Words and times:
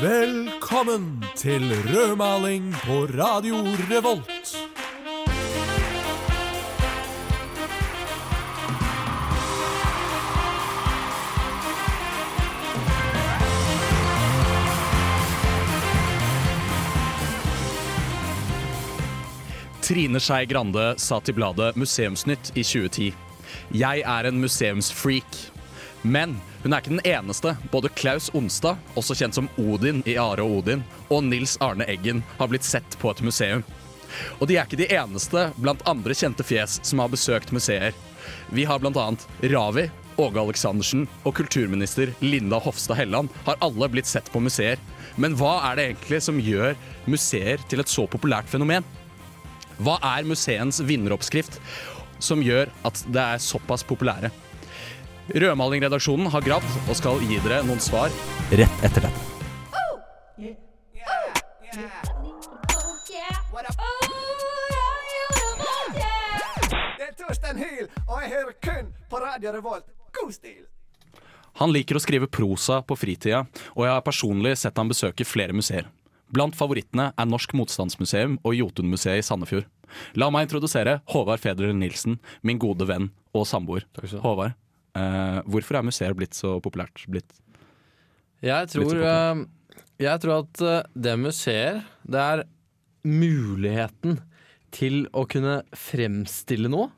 Velkommen 0.00 1.24
til 1.36 1.72
rødmaling 1.88 2.72
på 2.84 3.04
Radio 3.18 3.54
Revolt. 3.90 4.56
Trine 19.86 20.18
Skei 20.18 20.48
Grande 20.50 20.96
sa 20.98 21.20
til 21.22 21.36
bladet 21.38 21.76
Museumsnytt 21.78 22.48
i 22.58 22.64
2010. 22.66 23.12
Jeg 23.70 24.02
er 24.02 24.26
en 24.26 24.40
museumsfreak. 24.42 25.36
Men 26.02 26.40
hun 26.66 26.74
er 26.74 26.82
ikke 26.82 26.96
den 26.96 27.06
eneste. 27.06 27.52
Både 27.70 27.90
Klaus 27.94 28.26
Onstad, 28.34 28.80
også 28.98 29.14
kjent 29.14 29.36
som 29.38 29.46
Odin 29.62 30.00
i 30.02 30.16
Are 30.18 30.42
og 30.42 30.60
Odin, 30.60 30.82
og 31.06 31.22
Nils 31.22 31.54
Arne 31.62 31.86
Eggen 31.86 32.24
har 32.40 32.50
blitt 32.50 32.66
sett 32.66 32.96
på 32.98 33.12
et 33.12 33.22
museum. 33.22 33.62
Og 34.40 34.48
de 34.50 34.56
er 34.56 34.66
ikke 34.66 34.80
de 34.80 34.88
eneste 34.90 35.44
blant 35.60 35.84
andre 35.86 36.16
kjente 36.16 36.42
fjes 36.46 36.80
som 36.86 37.02
har 37.02 37.12
besøkt 37.12 37.52
museer. 37.54 37.94
Vi 38.50 38.64
har 38.66 38.82
annet 38.82 39.26
Ravi, 39.52 39.86
Åge 40.16 40.40
Aleksandersen 40.40 41.04
og 41.28 41.36
kulturminister 41.36 42.10
Linda 42.24 42.58
Hofstad 42.58 42.98
Helland 42.98 43.28
har 43.44 43.60
alle 43.60 43.88
blitt 43.92 44.08
sett 44.10 44.30
på 44.32 44.40
museer. 44.40 44.80
Men 45.20 45.36
hva 45.36 45.60
er 45.70 45.76
det 45.76 45.84
egentlig 45.90 46.22
som 46.24 46.40
gjør 46.40 46.74
museer 47.06 47.62
til 47.68 47.84
et 47.84 47.92
så 47.92 48.06
populært 48.10 48.48
fenomen? 48.50 48.84
Hva 49.76 50.00
er 50.16 50.26
museens 50.26 50.80
vinneroppskrift 50.82 51.60
som 52.18 52.42
gjør 52.42 52.72
at 52.88 53.04
det 53.12 53.22
er 53.22 53.44
såpass 53.44 53.84
populære? 53.86 54.32
Rødmalingredaksjonen 55.34 56.30
har 56.30 56.44
gravd 56.44 56.76
og 56.86 56.98
skal 56.98 57.18
gi 57.26 57.40
dere 57.42 57.64
noen 57.66 57.82
svar 57.82 58.12
rett 58.54 58.84
etter 58.86 59.08
dette. 59.08 59.22
Det 66.96 67.04
er 67.08 67.14
Torstein 67.18 67.58
Hyl, 67.58 67.88
og 68.06 68.22
jeg 68.22 68.30
hører 68.36 68.54
kun 68.62 68.92
på 69.10 69.20
Radio 69.20 69.52
Revolt. 69.56 69.86
God 70.14 70.32
stil! 70.34 70.64
Han 71.56 71.72
liker 71.72 71.96
å 71.96 72.02
skrive 72.04 72.28
prosa 72.28 72.82
på 72.84 72.96
fritida, 73.00 73.46
og 73.74 73.86
jeg 73.86 73.94
har 73.96 74.04
personlig 74.04 74.52
sett 74.60 74.76
han 74.78 74.90
besøke 74.92 75.24
flere 75.26 75.56
museer. 75.56 75.88
Blant 76.30 76.56
favorittene 76.58 77.12
er 77.16 77.28
Norsk 77.28 77.54
Motstandsmuseum 77.56 78.36
og 78.44 78.54
Jotunmuseet 78.58 79.22
i 79.22 79.24
Sandefjord. 79.24 79.66
La 80.18 80.28
meg 80.34 80.46
introdusere 80.46 81.00
Håvard 81.12 81.40
Federer 81.40 81.74
Nilsen, 81.74 82.18
min 82.42 82.60
gode 82.60 82.86
venn 82.88 83.08
og 83.32 83.46
samboer. 83.48 83.86
Håvard, 84.22 84.56
eh, 84.96 85.40
hvorfor 85.46 85.78
er 85.78 85.86
museer 85.86 86.16
blitt 86.16 86.36
så 86.36 86.56
populært? 86.64 87.04
Blitt? 87.12 87.38
Jeg 88.44 88.72
tror, 88.72 88.88
blitt 88.88 88.96
så 88.96 89.12
eh, 89.12 89.44
jeg 90.06 90.22
tror 90.22 90.42
at 90.42 90.62
uh, 90.62 90.78
det 90.92 91.14
museer, 91.20 91.80
det 92.04 92.20
er 92.20 92.44
muligheten 93.06 94.18
til 94.74 95.06
å 95.16 95.24
kunne 95.30 95.60
fremstille 95.76 96.68
noe 96.68 96.90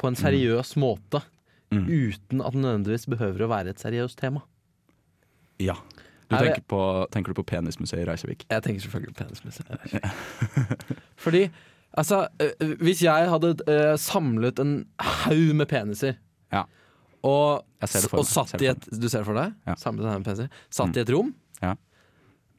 på 0.00 0.08
en 0.08 0.16
seriøs 0.16 0.76
måte. 0.80 1.20
Mm. 1.74 1.84
Uten 1.84 2.40
at 2.40 2.54
det 2.54 2.62
nødvendigvis 2.62 3.08
behøver 3.12 3.44
å 3.44 3.50
være 3.50 3.74
et 3.74 3.82
seriøst 3.82 4.16
tema. 4.20 4.44
Ja. 5.60 5.76
Du 6.28 6.36
Er 6.36 6.44
tenker, 6.44 6.64
på, 6.68 6.80
tenker 7.12 7.32
du 7.32 7.40
på 7.40 7.44
Penismuseet 7.50 8.04
i 8.04 8.06
Reykjavik? 8.08 8.46
Jeg 8.48 8.64
tenker 8.64 8.84
selvfølgelig 8.84 9.14
på 9.14 9.24
penismuseet. 9.24 10.48
Fordi 11.24 11.46
altså, 11.96 12.26
hvis 12.84 13.00
jeg 13.04 13.30
hadde 13.32 13.54
samlet 14.00 14.60
en 14.60 14.74
haug 15.00 15.54
med 15.56 15.68
peniser 15.68 16.18
Ja. 16.52 16.66
Og, 17.26 17.64
og 18.12 18.24
satt 18.26 18.60
i 18.62 18.68
et 18.70 18.84
Du 18.90 19.08
ser 19.08 19.22
det 19.22 19.26
for 19.26 19.34
deg? 19.38 19.54
Ja. 19.66 19.74
Samlet. 19.74 20.48
Satt 20.70 20.88
Mm. 20.92 20.96
i 20.96 21.00
et 21.00 21.10
rom 21.10 21.34
Ja. 21.62 21.74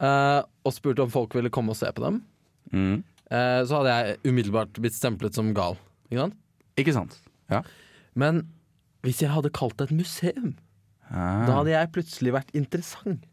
uh, 0.01 0.41
og 0.65 0.73
spurte 0.73 1.03
om 1.03 1.09
folk 1.09 1.33
ville 1.35 1.49
komme 1.49 1.69
og 1.71 1.77
se 1.79 1.91
på 1.91 2.03
dem. 2.03 2.21
Mm. 2.73 3.03
Uh, 3.31 3.61
så 3.65 3.79
hadde 3.79 3.93
jeg 3.95 4.17
umiddelbart 4.31 4.73
blitt 4.81 4.93
stemplet 4.97 5.33
som 5.35 5.53
gal. 5.53 5.77
Ikke 6.11 6.19
sant? 6.25 6.35
Ikke 6.77 6.93
sant? 6.95 7.17
Ja. 7.49 7.61
Men 8.15 8.47
hvis 9.03 9.21
jeg 9.21 9.29
hadde 9.31 9.51
kalt 9.55 9.77
det 9.77 9.89
et 9.91 9.95
museum, 9.97 10.55
Ah. 11.11 11.45
da 11.47 11.53
hadde 11.57 11.71
jeg 11.73 11.91
plutselig 11.91 12.31
vært 12.35 12.51
interessant. 12.53 13.23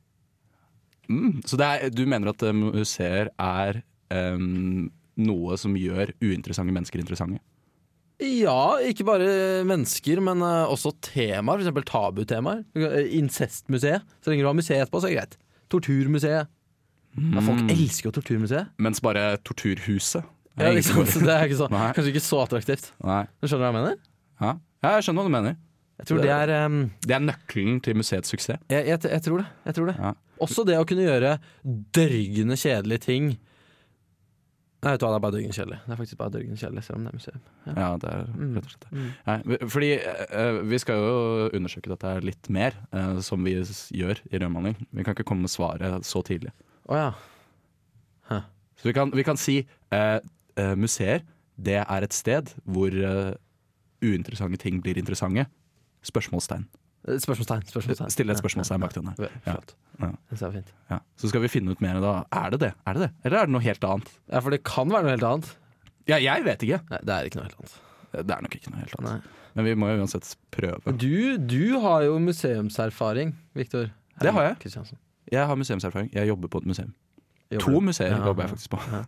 Mm. 1.11 1.43
Så 1.45 1.59
det 1.61 1.67
er, 1.67 1.91
du 1.91 2.07
mener 2.09 2.31
at 2.33 2.43
eh, 2.43 2.53
museer 2.57 3.29
er 3.39 3.83
um, 4.11 4.89
noe 5.17 5.57
som 5.61 5.75
gjør 5.77 6.11
uinteressante 6.23 6.73
mennesker 6.73 6.99
interessante? 7.03 7.39
Ja, 8.23 8.79
ikke 8.81 9.05
bare 9.05 9.29
mennesker, 9.69 10.23
men 10.25 10.41
eh, 10.45 10.71
også 10.73 10.95
temaer. 11.05 11.61
Eksempel 11.61 11.85
tabutemaer. 11.89 12.63
Eh, 12.79 13.11
Incestmuseet. 13.19 14.07
Så 14.25 14.33
lenge 14.33 14.47
du 14.47 14.49
har 14.49 14.57
museet 14.57 14.81
etterpå, 14.87 15.03
så 15.03 15.11
er 15.11 15.13
det 15.13 15.19
greit. 15.21 15.37
Torturmuseet. 15.73 16.53
Mm. 17.17 17.37
folk 17.41 17.71
elsker 17.73 18.11
jo 18.11 18.13
Torturmuseet. 18.19 18.73
Mens 18.85 19.01
bare 19.01 19.39
Torturhuset 19.41 20.21
Ja, 20.61 20.69
liksom, 20.69 21.01
det 21.25 21.33
er 21.33 21.47
ikke 21.49 21.57
så, 21.63 21.69
kanskje 21.73 22.11
ikke 22.13 22.25
så 22.25 22.43
attraktivt. 22.45 22.91
Nei. 23.05 23.23
Du 23.41 23.49
skjønner 23.49 23.65
hva 23.65 23.71
jeg 23.73 23.77
mener? 23.79 23.97
Ja. 24.41 24.51
ja, 24.85 24.91
jeg 24.99 25.07
skjønner 25.07 25.25
hva 25.25 25.31
du 25.31 25.37
mener. 25.37 25.57
Jeg 25.97 26.09
tror 26.11 26.21
det 26.21 26.33
er 26.35 26.53
um, 26.69 26.79
Det 27.01 27.15
er 27.17 27.23
nøkkelen 27.25 27.79
til 27.85 27.97
museets 27.97 28.33
suksess. 28.33 28.61
jeg, 28.69 28.85
jeg, 28.85 29.01
jeg 29.09 29.25
tror 29.25 29.41
det. 29.41 29.47
Jeg 29.65 29.79
tror 29.79 29.89
det. 29.89 29.97
Ja. 29.97 30.13
Også 30.45 30.65
det 30.69 30.77
å 30.77 30.85
kunne 30.89 31.07
gjøre 31.07 31.37
dørgende 31.97 32.59
kjedelige 32.61 33.05
ting. 33.07 33.31
Nei, 34.87 34.93
vet 34.95 35.03
du 35.03 35.07
hva, 35.07 35.11
det 35.13 35.19
er 35.19 35.25
bare 35.27 35.35
dørgen 35.35 35.55
kjedelig. 35.57 35.79
Det 35.83 35.93
er 35.93 35.99
faktisk 35.99 36.19
bare 36.21 36.31
dørgen 36.37 36.59
kjedelig, 36.61 36.83
selv 36.87 36.97
om 37.01 37.05
det 37.07 37.11
er 37.11 37.17
museum. 37.19 37.41
Ja, 37.67 37.89
det 38.03 38.11
er 38.13 38.25
Mm. 38.37 38.53
rett 38.55 38.65
og 38.69 38.71
slett 38.71 38.85
det. 38.87 38.93
Mm. 38.97 39.09
Nei, 39.27 39.59
fordi 39.75 39.89
eh, 39.99 40.59
vi 40.71 40.79
skal 40.79 41.01
jo 41.03 41.49
undersøke 41.59 41.91
dette 41.91 42.13
litt 42.23 42.51
mer, 42.55 42.77
eh, 42.95 43.19
som 43.27 43.43
vi 43.43 43.57
gjør 43.59 44.21
i 44.31 44.39
rødmaling. 44.39 44.77
Vi 44.95 45.03
kan 45.03 45.15
ikke 45.17 45.27
komme 45.27 45.43
med 45.49 45.51
svaret 45.51 46.05
så 46.07 46.23
tidlig. 46.23 46.53
Å 46.89 46.95
ja. 47.03 47.11
Så 48.77 48.91
vi 48.91 48.93
kan, 48.93 49.11
vi 49.11 49.23
kan 49.25 49.39
si 49.41 49.55
eh, 49.91 50.21
eh, 50.61 50.75
museer, 50.77 51.23
det 51.57 51.79
er 51.81 52.05
et 52.05 52.13
sted 52.13 52.51
hvor 52.69 52.93
eh, 52.93 53.33
uinteressante 54.05 54.59
ting 54.61 54.83
blir 54.85 54.99
interessante. 55.01 55.47
Spørsmålstegn. 56.05 56.67
Spørsmålstegn. 57.07 57.63
spørsmålstegn. 57.71 58.11
Stille 58.11 58.35
et 58.35 58.41
spørsmålstegn 58.41 58.83
bak 58.83 58.95
den 58.97 59.11
der. 59.13 59.29
Ja. 59.47 59.55
Ja. 60.01 60.11
Det 60.31 60.39
fint. 60.53 60.73
Ja. 60.91 60.99
Så 61.17 61.31
skal 61.31 61.45
vi 61.45 61.49
finne 61.53 61.71
ut 61.71 61.81
mer 61.85 62.01
da. 62.03 62.15
Er 62.35 62.51
det 62.51 62.61
det? 62.65 62.73
Er 62.87 62.99
det 62.99 63.03
det? 63.07 63.11
Eller 63.25 63.39
er 63.39 63.47
det 63.47 63.55
noe 63.55 63.63
helt 63.65 63.85
annet? 63.87 64.11
Ja, 64.33 64.41
for 64.43 64.51
det 64.51 64.63
kan 64.67 64.91
være 64.91 65.07
noe 65.07 65.15
helt 65.15 65.27
annet. 65.29 65.53
Ja, 66.11 66.19
jeg 66.23 66.45
vet 66.47 66.63
ikke. 66.67 66.81
Nei, 66.91 67.01
det 67.07 67.15
er 67.15 67.29
ikke 67.31 67.41
noe 67.41 67.47
helt 67.49 67.61
annet. 67.63 67.77
Det 68.17 68.35
er 68.37 68.43
nok 68.47 68.55
ikke 68.59 68.71
noe 68.75 68.83
helt 68.83 68.99
annet. 68.99 69.11
Nei. 69.13 69.43
Men 69.57 69.65
vi 69.71 69.75
må 69.81 69.89
jo 69.89 70.03
uansett 70.03 70.29
prøve. 70.53 70.93
Du, 71.01 71.39
du 71.39 71.79
har 71.81 72.03
jo 72.05 72.19
museumserfaring, 72.21 73.33
Viktor. 73.57 73.89
Det 74.21 74.33
har 74.33 74.51
jeg. 74.51 74.87
Jeg 75.33 75.47
har 75.47 75.57
museumserfaring. 75.57 76.11
Jeg 76.15 76.29
jobber 76.29 76.49
på 76.53 76.59
et 76.63 76.67
museum. 76.67 76.93
Jobber 77.51 77.65
To 77.65 77.81
museer 77.81 78.17
jobber 78.19 78.43
jeg 78.43 78.51
faktisk 78.57 78.71
på. 78.75 79.03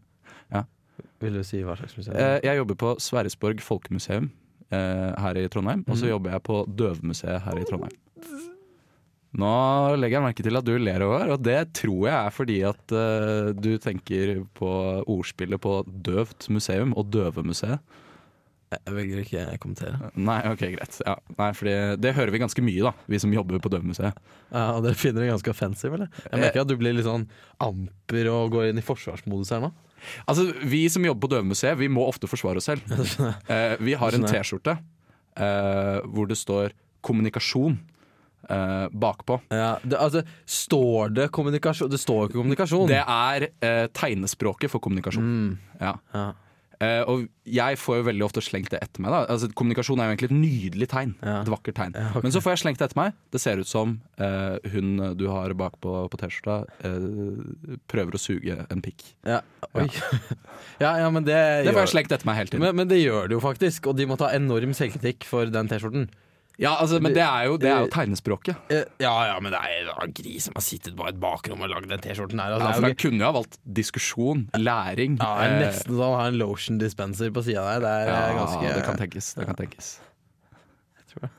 Vil 1.19 1.35
du 1.35 1.43
si 1.47 1.61
hva 1.67 1.75
slags 1.79 1.97
museum? 1.99 2.15
Eh, 2.17 2.39
Jeg 2.45 2.57
jobber 2.61 2.75
på 2.79 2.93
Sverresborg 3.03 3.61
folkemuseum 3.63 4.31
her 4.77 5.39
i 5.41 5.49
Trondheim, 5.49 5.85
og 5.89 5.97
så 5.97 6.05
Mhm. 6.07 6.11
jobber 6.13 6.31
jeg 6.37 6.43
på 6.43 6.59
Døvemuseet 6.77 7.43
her 7.43 7.59
i 7.61 7.65
Trondheim. 7.65 7.97
Nå 9.39 9.49
legger 10.01 10.17
jeg 10.19 10.25
merke 10.25 10.45
til 10.47 10.57
at 10.57 10.65
du 10.65 10.73
ler 10.81 11.03
over, 11.05 11.35
og 11.35 11.43
det 11.45 11.59
tror 11.77 12.07
jeg 12.09 12.17
er 12.17 12.31
fordi 12.33 12.57
at 12.65 12.93
eh, 12.97 13.51
du 13.53 13.75
tenker 13.79 14.47
på 14.57 14.71
ordspillet 15.05 15.61
på 15.61 15.83
døvt 15.87 16.49
museum 16.49 16.95
og 16.97 17.11
døvemuseet. 17.13 17.79
Jeg 18.73 18.93
velger 18.93 19.21
ikke 19.23 19.43
å 19.49 19.59
kommentere. 19.63 20.11
Nei, 20.17 20.39
ok, 20.51 20.63
greit. 20.75 20.97
Ja, 21.07 21.15
nei, 21.39 21.53
det 21.97 22.11
hører 22.17 22.33
vi 22.35 22.41
ganske 22.43 22.61
mye, 22.65 22.83
da, 22.85 22.93
vi 23.09 23.17
som 23.21 23.33
jobber 23.33 23.61
på 23.65 23.71
Døvemuseet. 23.73 24.13
Ja, 24.53 24.65
og 24.77 24.83
Dere 24.85 24.99
finner 25.01 25.25
det 25.25 25.31
ganske 25.31 25.53
offensive, 25.55 25.95
eller? 25.97 26.11
Jeg 26.27 26.41
merker 26.43 26.61
at 26.61 26.69
du 26.69 26.75
blir 26.77 26.93
litt 26.93 27.07
sånn 27.09 27.25
amper 27.65 28.29
og 28.29 28.53
går 28.53 28.69
inn 28.69 28.81
i 28.81 28.85
forsvarsmodus 28.85 29.55
her 29.55 29.61
nå. 29.65 29.71
Altså, 30.27 30.49
Vi 30.65 30.89
som 30.89 31.05
jobber 31.05 31.27
på 31.27 31.31
Døvemuseet, 31.35 31.79
vi 31.79 31.89
må 31.89 32.07
ofte 32.09 32.29
forsvare 32.31 32.57
oss 32.63 32.69
selv. 32.71 32.83
Eh, 33.49 33.77
vi 33.81 33.95
har 33.99 34.15
en 34.15 34.27
T-skjorte 34.29 34.77
eh, 35.39 36.01
hvor 36.09 36.29
det 36.29 36.37
står 36.39 36.73
'kommunikasjon' 37.03 37.79
eh, 38.51 38.89
bakpå. 38.93 39.41
Ja, 39.51 39.79
det, 39.85 39.97
altså, 39.99 40.23
står 40.47 41.15
det 41.15 41.29
kommunikasjon? 41.33 41.91
Det 41.91 42.01
står 42.01 42.29
ikke 42.29 42.39
kommunikasjon. 42.41 42.89
Det 42.89 43.01
er 43.05 43.49
eh, 43.63 43.87
tegnespråket 43.95 44.71
for 44.71 44.81
kommunikasjon. 44.81 45.23
mm, 45.25 45.59
Ja. 45.81 45.95
ja, 46.15 46.33
Eh, 46.79 47.01
og 47.11 47.25
jeg 47.49 47.79
får 47.81 47.97
jo 47.99 48.05
veldig 48.07 48.25
ofte 48.29 48.43
slengt 48.45 48.71
det 48.71 48.79
etter 48.85 49.03
meg. 49.03 49.11
Da. 49.11 49.25
Altså, 49.35 49.49
kommunikasjon 49.59 49.99
er 49.99 50.07
jo 50.09 50.15
egentlig 50.15 50.29
et 50.31 50.37
nydelig 50.37 50.89
tegn. 50.93 51.15
Ja. 51.25 51.41
Et 51.41 51.51
vakkert 51.51 51.79
tegn. 51.81 51.97
Ja, 51.99 52.13
okay. 52.13 52.27
Men 52.27 52.35
så 52.35 52.43
får 52.45 52.55
jeg 52.55 52.63
slengt 52.63 52.83
det 52.83 52.87
etter 52.87 53.01
meg. 53.01 53.17
Det 53.35 53.41
ser 53.43 53.63
ut 53.63 53.71
som 53.71 53.97
uh, 54.23 54.57
hun 54.75 54.93
du 55.19 55.27
har 55.33 55.55
bak 55.59 55.81
på 55.83 56.21
T-skjorta, 56.21 56.61
uh, 56.87 57.75
prøver 57.91 58.15
å 58.15 58.23
suge 58.23 58.61
en 58.69 58.85
pikk. 58.85 59.09
ja. 59.27 59.43
Ja, 60.79 60.93
ja, 61.03 61.09
men 61.11 61.27
det, 61.27 61.37
Det 61.67 61.75
får 61.75 61.85
jeg 61.85 61.95
slengt 61.97 62.15
etter 62.15 62.29
meg 62.29 62.39
hele 62.39 62.53
tiden. 62.53 62.63
men, 62.63 62.77
men 62.79 62.91
det 62.91 63.01
gjør 63.01 63.29
det 63.29 63.37
jo 63.37 63.43
faktisk, 63.43 63.91
og 63.91 63.99
de 63.99 64.07
må 64.09 64.17
ta 64.21 64.31
enorm 64.37 64.75
selvkritikk 64.77 65.27
for 65.29 65.51
den 65.51 65.71
T-skjorten. 65.71 66.09
Ja, 66.59 66.73
altså, 66.83 66.99
men 67.01 67.15
det 67.15 67.23
er 67.23 67.45
jo, 67.47 67.57
det 67.63 67.69
er 67.71 67.85
jo 67.87 67.91
tegnespråket. 67.95 68.57
Eh, 68.75 68.85
Ja, 69.01 69.13
ja, 69.31 69.37
men 69.41 69.53
det 69.55 69.61
er 69.63 69.93
en 70.03 70.13
gris 70.17 70.49
som 70.49 70.57
har 70.59 70.65
sittet 70.67 70.97
på 70.99 71.07
et 71.09 71.19
bakrom 71.23 71.61
og 71.63 71.71
lagd 71.71 71.89
den 71.93 72.03
T-skjorten 72.03 72.41
her. 72.43 72.57
Altså, 72.57 72.69
Ja, 72.69 72.75
for 72.81 72.89
han 72.89 72.99
kunne 72.99 73.23
jo 73.23 73.29
ha 73.29 73.33
valgt 73.39 73.59
diskusjon, 73.65 74.47
læring. 74.59 75.19
ja, 75.23 75.31
det 75.39 75.47
er 75.47 75.55
eh, 75.55 75.63
nesten 75.69 75.95
sånn 75.95 76.09
å 76.09 76.17
ha 76.19 76.27
en 76.33 76.39
lotion 76.41 76.79
dispenser 76.83 77.31
på 77.31 77.45
sida 77.47 77.63
der. 77.79 77.81
Det 77.87 77.95
er 77.95 78.11
ja, 78.11 78.37
ganske 78.41 78.75
det 78.75 78.85
kan 78.89 78.99
tenkes. 79.05 79.31
Det 79.39 79.47
kan 79.47 79.61
tenkes. 79.63 79.93
Jeg 80.99 81.07
tror 81.13 81.29
det. 81.29 81.33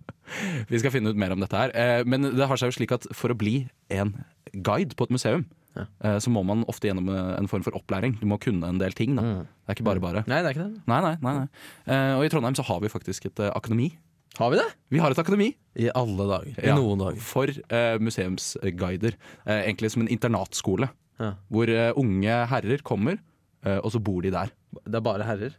Vi 0.70 0.78
skal 0.78 0.92
finne 0.94 1.10
ut 1.10 1.18
mer 1.18 1.32
om 1.34 1.40
dette 1.42 1.58
her. 1.58 1.72
Eh, 1.74 2.02
Men 2.06 2.22
det 2.34 2.46
har 2.46 2.56
seg 2.60 2.70
jo 2.70 2.76
slik 2.80 2.92
at 2.94 3.06
for 3.16 3.32
å 3.34 3.38
bli 3.38 3.64
en 3.90 4.12
guide 4.54 4.94
på 4.98 5.06
et 5.08 5.14
museum, 5.14 5.46
Ja. 5.76 5.84
eh, 6.02 6.18
så 6.18 6.30
må 6.34 6.42
man 6.46 6.64
ofte 6.66 6.88
gjennom 6.90 7.08
eh, 7.10 7.38
en 7.38 7.46
form 7.50 7.62
for 7.62 7.74
opplæring. 7.78 8.18
Du 8.20 8.26
må 8.26 8.38
kunne 8.42 8.66
en 8.66 8.78
del 8.78 8.90
ting. 8.92 9.14
Da. 9.14 9.22
Mm. 9.22 9.42
Det 9.66 9.70
er 9.70 9.74
ikke 9.78 9.86
bare 9.86 10.00
bare. 10.02 10.22
Nei, 10.26 10.42
det 10.42 10.50
er 10.50 10.54
ikke 10.58 10.68
det. 10.74 10.82
Nei, 10.90 11.00
nei, 11.06 11.16
nei. 11.22 11.48
Eh, 11.86 12.14
Og 12.18 12.24
i 12.26 12.28
Trondheim 12.32 12.54
så 12.58 12.64
har 12.66 12.80
vi 12.82 12.88
faktisk 12.90 13.26
et 13.30 13.38
eh, 13.46 13.50
akademi. 13.54 13.92
Har 14.38 14.50
vi 14.52 14.56
det? 14.60 14.68
Vi 14.94 14.98
har 15.02 15.10
et 15.10 15.18
akademi 15.18 15.50
I 15.76 15.88
alle 15.94 16.26
dager. 16.28 16.54
I 16.58 16.66
Ja. 16.68 16.76
noen 16.78 16.98
dager. 17.02 17.20
for 17.20 17.48
uh, 17.50 17.98
museumsguider. 18.00 19.16
Uh, 19.46 19.62
egentlig 19.66 19.90
som 19.90 20.02
en 20.02 20.08
internatskole. 20.08 20.88
Ja. 21.20 21.34
Hvor 21.50 21.68
uh, 21.68 21.92
unge 22.00 22.36
herrer 22.48 22.82
kommer, 22.82 23.18
og 23.62 23.90
så 23.92 24.00
bor 24.00 24.22
de 24.24 24.30
der. 24.32 24.48
Det 24.86 24.94
er 24.96 25.02
bare 25.04 25.26
herrer. 25.28 25.52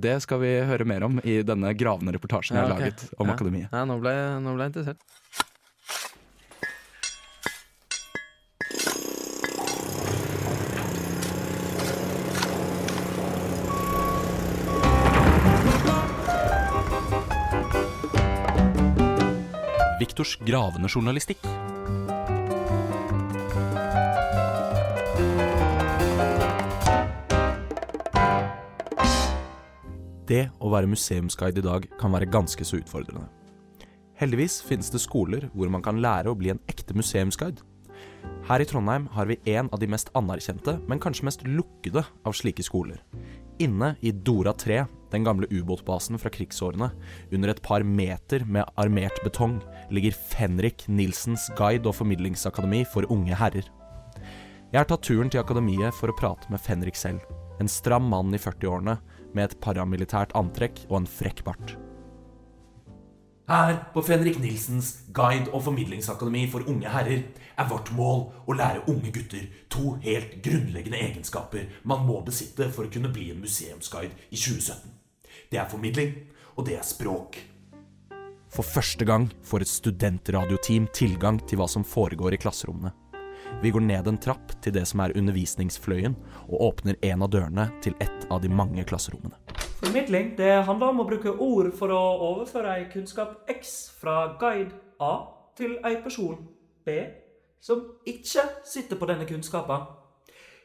Det 0.00 0.14
skal 0.24 0.40
vi 0.40 0.48
høre 0.64 0.86
mer 0.88 1.04
om 1.04 1.18
i 1.28 1.42
denne 1.44 1.74
gravende 1.76 2.14
reportasjen 2.16 2.56
jeg 2.56 2.64
har 2.64 2.72
laget 2.72 3.02
om 3.20 3.28
Ja. 3.28 3.34
akademiet. 3.34 3.68
Ja, 3.70 3.82
nå 3.84 3.98
ble, 4.00 4.14
nå 4.40 4.54
ble 4.56 4.64
jeg 4.64 4.72
interessert. 4.72 4.96
Viktors 20.12 20.34
gravende 20.44 20.90
journalistikk. 20.92 21.40
Det 30.28 30.50
å 30.60 30.68
være 30.68 30.90
museumsguide 30.92 31.62
i 31.62 31.64
dag 31.64 31.88
kan 31.96 32.12
være 32.12 32.28
ganske 32.28 32.60
så 32.60 32.82
utfordrende. 32.82 33.24
Heldigvis 34.20 34.60
finnes 34.68 34.92
det 34.92 35.00
skoler 35.00 35.48
hvor 35.56 35.72
man 35.72 35.80
kan 35.80 36.04
lære 36.04 36.28
å 36.28 36.36
bli 36.36 36.52
en 36.52 36.60
ekte 36.68 36.92
museumsguide. 36.92 37.64
Her 38.50 38.60
i 38.60 38.68
Trondheim 38.68 39.08
har 39.16 39.32
vi 39.32 39.40
en 39.56 39.72
av 39.72 39.80
de 39.80 39.88
mest 39.88 40.12
anerkjente, 40.18 40.76
men 40.92 41.00
kanskje 41.00 41.24
mest 41.30 41.48
lukkede 41.48 42.04
av 42.04 42.36
slike 42.36 42.68
skoler. 42.68 43.00
Inne 43.64 43.94
i 44.04 44.12
Dora 44.12 44.52
3, 44.52 44.84
den 45.12 45.26
gamle 45.26 45.48
ubåtbasen 45.52 46.18
fra 46.20 46.32
krigsårene, 46.32 46.90
under 47.32 47.52
et 47.52 47.62
par 47.62 47.84
meter 47.84 48.46
med 48.48 48.68
armert 48.80 49.20
betong, 49.24 49.60
ligger 49.92 50.16
Fenrik 50.16 50.88
Nilsens 50.88 51.50
guide- 51.58 51.86
og 51.86 51.98
formidlingsakademi 52.00 52.82
for 52.88 53.08
unge 53.12 53.36
herrer. 53.36 53.68
Jeg 54.72 54.80
har 54.80 54.88
tatt 54.88 55.04
turen 55.04 55.28
til 55.28 55.42
akademiet 55.42 55.92
for 55.92 56.08
å 56.08 56.16
prate 56.16 56.48
med 56.48 56.62
Fenrik 56.64 56.96
selv. 56.96 57.20
En 57.60 57.68
stram 57.68 58.08
mann 58.08 58.32
i 58.32 58.40
40-årene 58.40 58.96
med 59.36 59.44
et 59.44 59.60
paramilitært 59.60 60.32
antrekk 60.38 60.86
og 60.88 61.02
en 61.02 61.10
frekk 61.20 61.44
bart. 61.44 61.76
Her 63.52 63.82
på 63.92 64.00
Fenrik 64.06 64.38
Nilsens 64.40 65.02
guide- 65.12 65.50
og 65.52 65.64
formidlingsakademi 65.66 66.46
for 66.48 66.64
unge 66.70 66.88
herrer 66.88 67.24
er 67.58 67.68
vårt 67.68 67.92
mål 67.92 68.24
å 68.46 68.56
lære 68.56 68.86
unge 68.88 69.12
gutter 69.12 69.48
to 69.68 69.96
helt 70.06 70.38
grunnleggende 70.44 71.00
egenskaper 71.02 71.68
man 71.84 72.06
må 72.06 72.22
besitte 72.24 72.70
for 72.72 72.86
å 72.86 72.92
kunne 72.92 73.12
bli 73.12 73.28
en 73.34 73.42
museumsguide 73.42 74.14
i 74.30 74.38
2017. 74.38 75.01
Det 75.52 75.58
er 75.60 75.68
formidling, 75.68 76.14
og 76.56 76.64
det 76.64 76.78
er 76.78 76.84
språk. 76.86 77.36
For 78.52 78.64
første 78.64 79.04
gang 79.04 79.26
får 79.44 79.64
et 79.64 79.68
studentradioteam 79.68 80.86
tilgang 80.96 81.42
til 81.44 81.60
hva 81.60 81.66
som 81.68 81.84
foregår 81.84 82.32
i 82.32 82.38
klasserommene. 82.40 82.94
Vi 83.60 83.68
går 83.70 83.84
ned 83.84 84.08
en 84.08 84.16
trapp 84.16 84.54
til 84.64 84.72
det 84.72 84.86
som 84.88 85.02
er 85.04 85.12
undervisningsfløyen, 85.20 86.16
og 86.48 86.64
åpner 86.70 86.96
en 87.04 87.24
av 87.26 87.28
dørene 87.34 87.66
til 87.84 87.92
et 88.00 88.24
av 88.32 88.40
de 88.40 88.48
mange 88.48 88.84
klasserommene. 88.88 89.36
Formidling 89.82 90.32
det 90.40 90.54
handler 90.64 90.94
om 90.94 91.04
å 91.04 91.08
bruke 91.10 91.36
ord 91.36 91.68
for 91.76 91.92
å 91.92 92.00
overføre 92.30 92.78
ei 92.78 92.88
kunnskap 92.88 93.44
X 93.52 93.92
fra 94.00 94.38
guide 94.40 94.72
A 95.04 95.12
til 95.58 95.76
ei 95.84 95.98
person 96.00 96.46
B 96.88 96.96
som 97.60 97.84
ikke 98.08 98.48
sitter 98.64 98.96
på 98.96 99.10
denne 99.10 99.28
kunnskapen. 99.28 99.84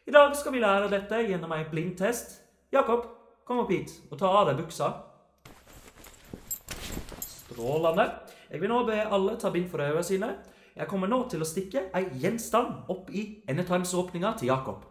I 0.08 0.16
dag 0.16 0.32
skal 0.40 0.56
vi 0.56 0.64
lære 0.64 0.88
dette 0.96 1.26
gjennom 1.28 1.52
ei 1.60 1.66
blindtest. 1.68 2.38
Jakob, 2.72 3.17
kom 3.48 3.64
opp 3.64 3.72
hit 3.72 3.94
og 4.12 4.20
ta 4.20 4.30
av 4.42 4.50
deg 4.50 4.60
buksa. 4.60 4.92
Strålende. 7.24 8.10
Jeg 8.52 8.62
vil 8.62 8.72
nå 8.72 8.84
be 8.88 9.00
alle 9.04 9.38
ta 9.40 9.52
bind 9.54 9.70
for 9.72 9.84
øynene 9.84 10.04
sine. 10.06 10.34
Jeg 10.78 10.90
kommer 10.92 11.10
nå 11.10 11.24
til 11.32 11.42
å 11.42 11.48
stikke 11.48 11.88
ei 11.98 12.06
gjenstand 12.22 12.92
opp 12.92 13.10
i 13.10 13.42
endetarmsåpninga 13.50 14.36
til 14.38 14.52
Jakob. 14.52 14.84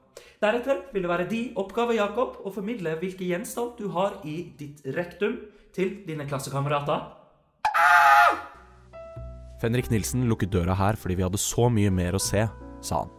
Deretter 0.43 0.83
vil 0.93 1.05
det 1.05 1.11
være 1.11 1.29
din 1.31 1.53
oppgave, 1.61 1.95
Jakob, 1.97 2.41
å 2.45 2.53
formidle 2.53 2.97
hvilken 3.01 3.31
gjenstand 3.31 3.77
du 3.79 3.87
har 3.95 4.19
i 4.29 4.51
ditt 4.59 4.83
rektum 4.97 5.39
til 5.77 6.01
dine 6.09 6.27
klassekamerater. 6.29 7.07
Fenrik 9.63 9.89
Nilsen 9.93 10.27
lukket 10.29 10.53
døra 10.53 10.77
her 10.77 10.99
fordi 11.01 11.17
vi 11.17 11.25
hadde 11.25 11.41
så 11.41 11.71
mye 11.73 11.93
mer 11.93 12.17
å 12.17 12.21
se, 12.21 12.45
sa 12.85 13.05
han. 13.05 13.13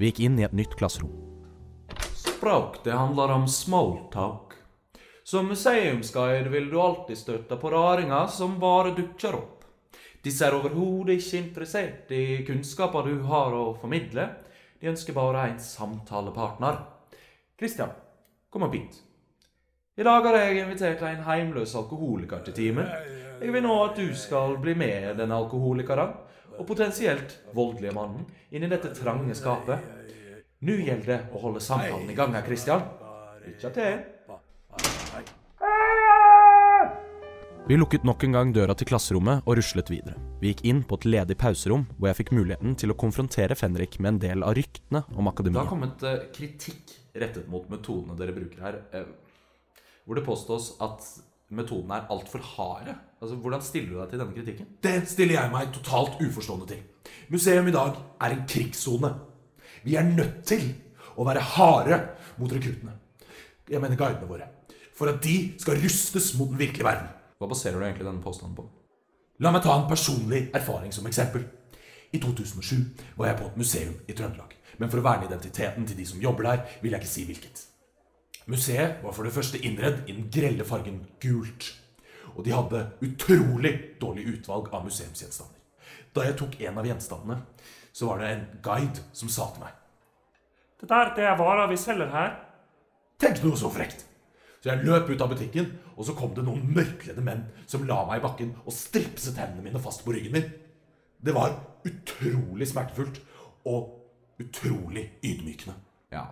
Vi 0.00 0.10
gikk 0.10 0.20
inn 0.26 0.40
i 0.40 0.44
et 0.48 0.56
nytt 0.56 0.76
klasserom. 0.80 1.12
Språk, 2.16 2.82
det 2.84 2.96
handler 2.96 3.32
om 3.36 3.48
smalltalk. 3.48 4.49
Som 5.30 5.46
museumsguide 5.46 6.48
vil 6.48 6.70
du 6.70 6.80
alltid 6.80 7.18
støtte 7.18 7.56
på 7.56 7.70
raringer 7.70 8.26
som 8.26 8.56
bare 8.58 8.90
dukker 8.90 9.36
opp. 9.38 9.60
Disse 10.24 10.42
er 10.42 10.56
overhodet 10.56 11.20
ikke 11.20 11.38
interessert 11.38 12.10
i 12.10 12.40
kunnskaper 12.48 13.06
du 13.06 13.20
har 13.30 13.54
å 13.54 13.68
formidle. 13.78 14.24
De 14.82 14.90
ønsker 14.90 15.14
bare 15.14 15.44
en 15.52 15.62
samtalepartner. 15.62 16.82
Kristian, 17.54 17.94
kom 18.50 18.66
opp 18.66 18.74
hit. 18.74 18.98
I 19.94 20.10
dag 20.10 20.26
har 20.26 20.40
jeg 20.40 20.64
invitert 20.64 21.06
en 21.06 21.22
heimløs 21.28 21.78
alkoholiker 21.78 22.42
til 22.48 22.58
timen. 22.58 22.90
Jeg 23.38 23.54
vil 23.54 23.68
nå 23.70 23.80
at 23.86 24.02
du 24.02 24.10
skal 24.18 24.58
bli 24.58 24.74
med 24.74 25.12
denne 25.22 25.38
alkoholikeren, 25.38 26.16
og 26.58 26.66
potensielt 26.66 27.38
voldelige 27.54 27.94
mannen, 27.94 28.26
inn 28.50 28.66
i 28.66 28.74
dette 28.74 28.96
trange 28.98 29.38
skapet. 29.38 29.92
Nå 30.66 30.82
gjelder 30.82 31.12
det 31.14 31.24
å 31.30 31.46
holde 31.46 31.62
samtalen 31.62 32.10
i 32.10 32.18
gang 32.18 32.34
her, 32.34 32.50
Kristian. 32.50 32.82
Lykke 33.46 33.78
til. 33.78 34.08
Vi 37.68 37.76
lukket 37.76 38.04
nok 38.04 38.24
en 38.24 38.34
gang 38.34 38.52
døra 38.54 38.74
til 38.74 38.88
klasserommet 38.88 39.44
og 39.46 39.58
ruslet 39.58 39.90
videre. 39.92 40.16
Vi 40.40 40.50
gikk 40.50 40.62
inn 40.66 40.80
på 40.86 40.96
et 40.98 41.06
ledig 41.06 41.36
pauserom, 41.38 41.84
hvor 41.98 42.08
jeg 42.10 42.18
fikk 42.22 42.32
muligheten 42.34 42.72
til 42.80 42.90
å 42.90 42.96
konfrontere 42.98 43.54
Fenrik 43.58 43.98
med 44.00 44.14
en 44.14 44.20
del 44.24 44.44
av 44.46 44.56
ryktene 44.58 45.04
om 45.14 45.28
Det 45.30 45.52
har 45.54 45.68
kommet 45.68 46.02
eh, 46.02 46.24
kritikk 46.34 46.96
rettet 47.14 47.50
mot 47.52 47.68
metodene 47.70 48.16
dere 48.18 48.34
bruker 48.34 48.64
her, 48.64 48.78
eh, 48.96 49.04
hvor 50.06 50.18
det 50.18 50.24
påstås 50.26 50.72
at 50.82 51.04
metodene 51.50 52.00
er 52.00 52.08
altfor 52.10 52.42
harde. 52.56 52.96
Altså, 53.20 53.36
Hvordan 53.36 53.62
stiller 53.62 53.92
du 53.92 54.00
deg 54.00 54.10
til 54.10 54.22
denne 54.22 54.38
kritikken? 54.38 54.72
Det 54.82 54.96
stiller 55.10 55.36
jeg 55.36 55.52
meg 55.52 55.72
totalt 55.76 56.18
uforstående 56.22 56.70
til. 56.72 56.82
Museum 57.30 57.68
i 57.68 57.76
dag 57.76 58.00
er 58.22 58.34
en 58.34 58.44
krigssone. 58.48 59.12
Vi 59.84 59.96
er 60.00 60.08
nødt 60.08 60.42
til 60.48 60.72
å 61.14 61.28
være 61.28 61.44
harde 61.54 62.02
mot 62.40 62.50
rekruttene. 62.50 62.96
Jeg 63.70 63.82
mener 63.82 63.98
guidene 64.00 64.26
våre. 64.26 64.50
For 64.96 65.12
at 65.12 65.22
de 65.24 65.54
skal 65.60 65.78
rustes 65.80 66.34
mot 66.38 66.50
den 66.50 66.60
virkelige 66.60 66.88
verden. 66.88 67.16
Hva 67.40 67.48
baserer 67.48 67.80
du 67.80 67.86
egentlig 67.86 68.04
denne 68.04 68.20
påstanden 68.20 68.58
på? 68.58 68.66
La 69.40 69.48
meg 69.48 69.62
ta 69.64 69.72
en 69.72 69.88
personlig 69.88 70.50
erfaring 70.52 70.92
som 70.92 71.06
eksempel. 71.08 71.46
I 72.12 72.18
2007 72.20 72.74
var 73.16 73.30
jeg 73.30 73.38
på 73.38 73.46
et 73.48 73.56
museum 73.56 73.94
i 74.04 74.16
Trøndelag. 74.16 74.52
Men 74.76 74.90
for 74.92 75.00
å 75.00 75.04
verne 75.06 75.24
identiteten 75.24 75.86
til 75.88 75.96
de 75.96 76.04
som 76.10 76.20
jobber 76.20 76.50
der, 76.50 76.66
vil 76.82 76.92
jeg 76.92 77.00
ikke 77.00 77.12
si 77.14 77.24
hvilket. 77.24 77.62
Museet 78.50 79.00
var 79.00 79.16
for 79.16 79.24
det 79.24 79.32
første 79.32 79.60
innredd 79.64 80.02
i 80.04 80.16
den 80.18 80.28
grelle 80.32 80.66
fargen 80.68 81.00
gult. 81.22 81.70
Og 82.34 82.44
de 82.44 82.52
hadde 82.52 82.82
utrolig 83.08 83.72
dårlig 84.02 84.26
utvalg 84.34 84.68
av 84.76 84.84
museumsgjenstander. 84.84 85.56
Da 86.12 86.26
jeg 86.26 86.36
tok 86.42 86.60
en 86.60 86.82
av 86.82 86.90
gjenstandene, 86.90 87.40
så 87.92 88.10
var 88.10 88.20
det 88.20 88.34
en 88.34 88.44
guide 88.60 89.06
som 89.16 89.32
sa 89.32 89.48
til 89.54 89.64
meg 89.64 89.78
Det 90.80 90.88
der, 90.88 91.14
det 91.16 91.24
er 91.24 91.40
varer 91.40 91.72
vi 91.72 91.80
selger 91.80 92.12
her. 92.12 92.36
Tenk 93.20 93.40
noe 93.44 93.56
så 93.56 93.72
frekt! 93.72 94.09
Så 94.60 94.68
jeg 94.68 94.84
løp 94.84 95.08
ut 95.08 95.22
av 95.24 95.30
butikken, 95.32 95.70
og 95.96 96.04
så 96.04 96.14
kom 96.16 96.34
det 96.36 96.44
noen 96.44 96.66
mørkledde 96.76 97.22
menn 97.24 97.46
som 97.70 97.86
la 97.88 98.02
meg 98.08 98.20
i 98.20 98.24
bakken 98.26 98.52
og 98.66 98.74
stripset 98.76 99.38
hendene 99.40 99.64
mine 99.64 99.80
fast 99.80 100.04
på 100.04 100.12
ryggen 100.12 100.36
min. 100.36 100.50
Det 101.20 101.32
var 101.36 101.56
utrolig 101.88 102.68
smertefullt 102.68 103.22
og 103.68 103.96
utrolig 104.40 105.06
ydmykende. 105.24 105.78
Ja. 106.12 106.26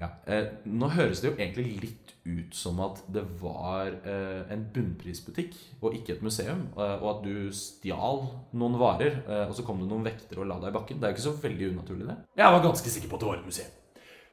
ja. 0.00 0.10
Eh, 0.26 0.50
nå 0.66 0.90
høres 0.94 1.22
det 1.22 1.30
jo 1.30 1.36
egentlig 1.38 1.68
litt 1.84 2.14
ut 2.26 2.58
som 2.58 2.82
at 2.82 3.04
det 3.14 3.22
var 3.38 3.94
eh, 3.94 4.42
en 4.50 4.66
bunnprisbutikk 4.74 5.54
og 5.80 5.94
ikke 5.94 6.16
et 6.16 6.26
museum, 6.26 6.66
eh, 6.74 6.98
og 6.98 7.08
at 7.12 7.24
du 7.26 7.54
stjal 7.54 8.24
noen 8.58 8.78
varer, 8.82 9.20
eh, 9.22 9.46
og 9.46 9.54
så 9.54 9.66
kom 9.66 9.82
det 9.82 9.90
noen 9.90 10.06
vektere 10.06 10.42
og 10.42 10.50
la 10.50 10.58
deg 10.62 10.74
i 10.74 10.78
bakken. 10.80 10.98
Det 10.98 11.06
er 11.06 11.14
jo 11.14 11.20
ikke 11.20 11.28
så 11.30 11.38
veldig 11.46 11.74
unaturlig, 11.76 12.08
det. 12.10 12.22
Jeg 12.42 12.56
var 12.56 12.66
ganske 12.66 12.96
sikker 12.96 13.12
på 13.12 13.18
at 13.18 13.26
det 13.26 13.30
var 13.30 13.42
et 13.42 13.50
museum. 13.54 13.82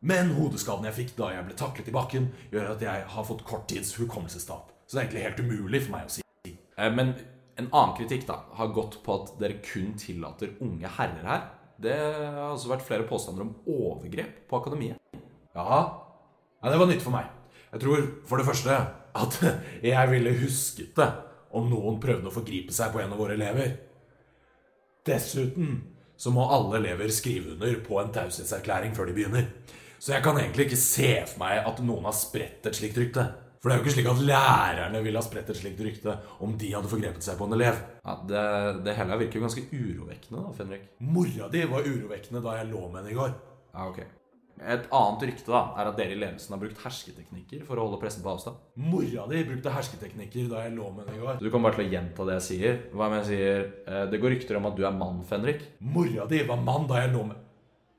Men 0.03 0.33
hodeskaden 0.36 0.88
jeg 0.89 0.98
fikk 0.98 1.12
da 1.15 1.29
jeg 1.31 1.45
ble 1.48 1.55
taklet 1.55 1.88
i 1.88 1.95
bakken, 1.95 2.25
gjør 2.51 2.74
at 2.74 2.81
jeg 2.83 3.03
har 3.13 3.27
fått 3.27 3.45
korttids 3.48 3.93
hukommelsestap. 3.95 4.74
Så 4.83 4.98
det 4.98 5.00
er 5.00 5.05
egentlig 5.05 5.27
helt 5.29 5.43
umulig 5.45 5.79
for 5.86 5.95
meg 5.95 6.07
å 6.10 6.12
si. 6.12 6.24
Eh, 6.75 6.89
Men 6.91 7.13
en 7.55 7.69
annen 7.69 7.95
kritikk 7.95 8.25
da 8.27 8.41
har 8.57 8.74
gått 8.75 8.98
på 9.05 9.15
at 9.22 9.36
dere 9.39 9.62
kun 9.63 9.93
tillater 10.00 10.57
unge 10.65 10.89
herrer 10.98 11.27
her. 11.29 11.45
Det 11.83 11.95
har 11.95 12.51
også 12.51 12.72
vært 12.74 12.83
flere 12.88 13.07
påstander 13.07 13.45
om 13.45 13.53
overgrep 13.69 14.43
på 14.50 14.60
akademiet. 14.60 15.00
Jaha. 15.55 15.79
Ja, 16.63 16.72
det 16.72 16.79
var 16.81 16.89
nytt 16.91 17.05
for 17.05 17.15
meg. 17.15 17.29
Jeg 17.74 17.83
tror 17.83 18.03
for 18.27 18.41
det 18.41 18.48
første 18.48 18.75
at 19.13 19.39
jeg 19.93 20.12
ville 20.12 20.36
husket 20.41 20.95
det 20.98 21.10
om 21.53 21.69
noen 21.69 22.00
prøvde 22.01 22.27
å 22.27 22.33
forgripe 22.33 22.74
seg 22.75 22.91
på 22.93 23.00
en 23.03 23.13
av 23.13 23.22
våre 23.22 23.38
elever. 23.38 23.77
Dessuten 25.07 25.79
så 26.17 26.31
må 26.33 26.45
alle 26.51 26.79
elever 26.79 27.12
skrive 27.12 27.55
under 27.55 27.79
på 27.86 28.00
en 28.01 28.12
taushetserklæring 28.15 28.93
før 28.95 29.10
de 29.10 29.15
begynner. 29.17 29.48
Så 30.03 30.12
jeg 30.12 30.24
kan 30.25 30.36
egentlig 30.36 30.65
ikke 30.67 30.81
se 30.81 31.12
for 31.29 31.39
meg 31.45 31.63
at 31.63 31.77
noen 31.79 32.03
har 32.10 32.15
spredt 32.17 32.65
et 32.67 32.75
slikt 32.75 32.98
rykte. 33.00 33.24
For 33.63 33.72
det 33.72 33.75
er 33.75 33.79
jo 33.79 33.83
ikke 33.86 33.93
slik 33.93 34.07
at 34.12 34.24
lærerne 34.27 35.00
ville 35.05 35.15
ha 35.15 35.24
spredt 35.24 35.53
et 35.53 35.60
slikt 35.62 35.79
rykte 35.79 36.15
om 36.43 36.57
de 36.60 36.72
hadde 36.74 36.89
forgrepet 36.91 37.24
seg 37.24 37.38
på 37.39 37.45
en 37.48 37.55
elev. 37.55 37.77
Ja, 38.01 38.15
det, 38.27 38.41
det 38.83 38.95
hele 38.98 39.19
virker 39.22 39.39
jo 39.39 39.45
ganske 39.45 39.63
urovekkende, 39.69 40.41
da, 40.41 40.50
Fenrik. 40.57 40.89
Mora 41.07 41.48
di 41.53 41.62
var 41.72 41.88
urovekkende 41.88 42.41
da 42.43 42.57
jeg 42.57 42.67
lå 42.74 42.81
med 42.89 43.00
henne 43.00 43.13
i 43.13 43.15
går. 43.15 43.31
Ja, 43.72 43.86
ok. 43.86 44.01
Et 44.74 44.89
annet 45.00 45.24
rykte 45.29 45.53
da, 45.55 45.62
er 45.79 45.91
at 45.93 46.01
dere 46.01 46.17
i 46.17 46.19
ledelsen 46.19 46.57
har 46.57 46.62
brukt 46.65 46.83
hersketeknikker 46.83 47.63
for 47.69 47.79
å 47.79 47.86
holde 47.88 48.01
pressen 48.03 48.25
på 48.25 48.33
avstand. 48.33 48.60
Mora 48.83 49.24
di 49.31 49.45
brukte 49.48 49.72
hersketeknikker 49.72 50.51
da 50.51 50.65
jeg 50.65 50.75
lå 50.75 50.89
med 50.91 51.07
henne 51.07 51.15
i 51.15 51.24
går. 51.24 51.39
Du 51.39 51.48
kommer 51.48 51.72
bare 51.72 51.79
til 51.79 51.88
å 51.88 51.93
gjenta 51.95 52.27
det 52.27 52.36
jeg 52.41 52.48
sier. 52.50 52.81
Hva 52.91 53.07
om 53.07 53.15
jeg 53.22 53.29
sier 53.31 53.63
eh, 53.88 54.03
Det 54.12 54.19
går 54.19 54.36
rykter 54.36 54.60
om 54.60 54.67
at 54.67 54.75
du 54.75 54.83
er 54.83 55.00
mann, 55.00 55.24
Fenrik. 55.31 55.63
Mora 55.95 56.27
di 56.27 56.43
var 56.51 56.60
mann 56.60 56.91
da 56.91 57.00
jeg 57.05 57.15
lå 57.15 57.24
med 57.31 57.39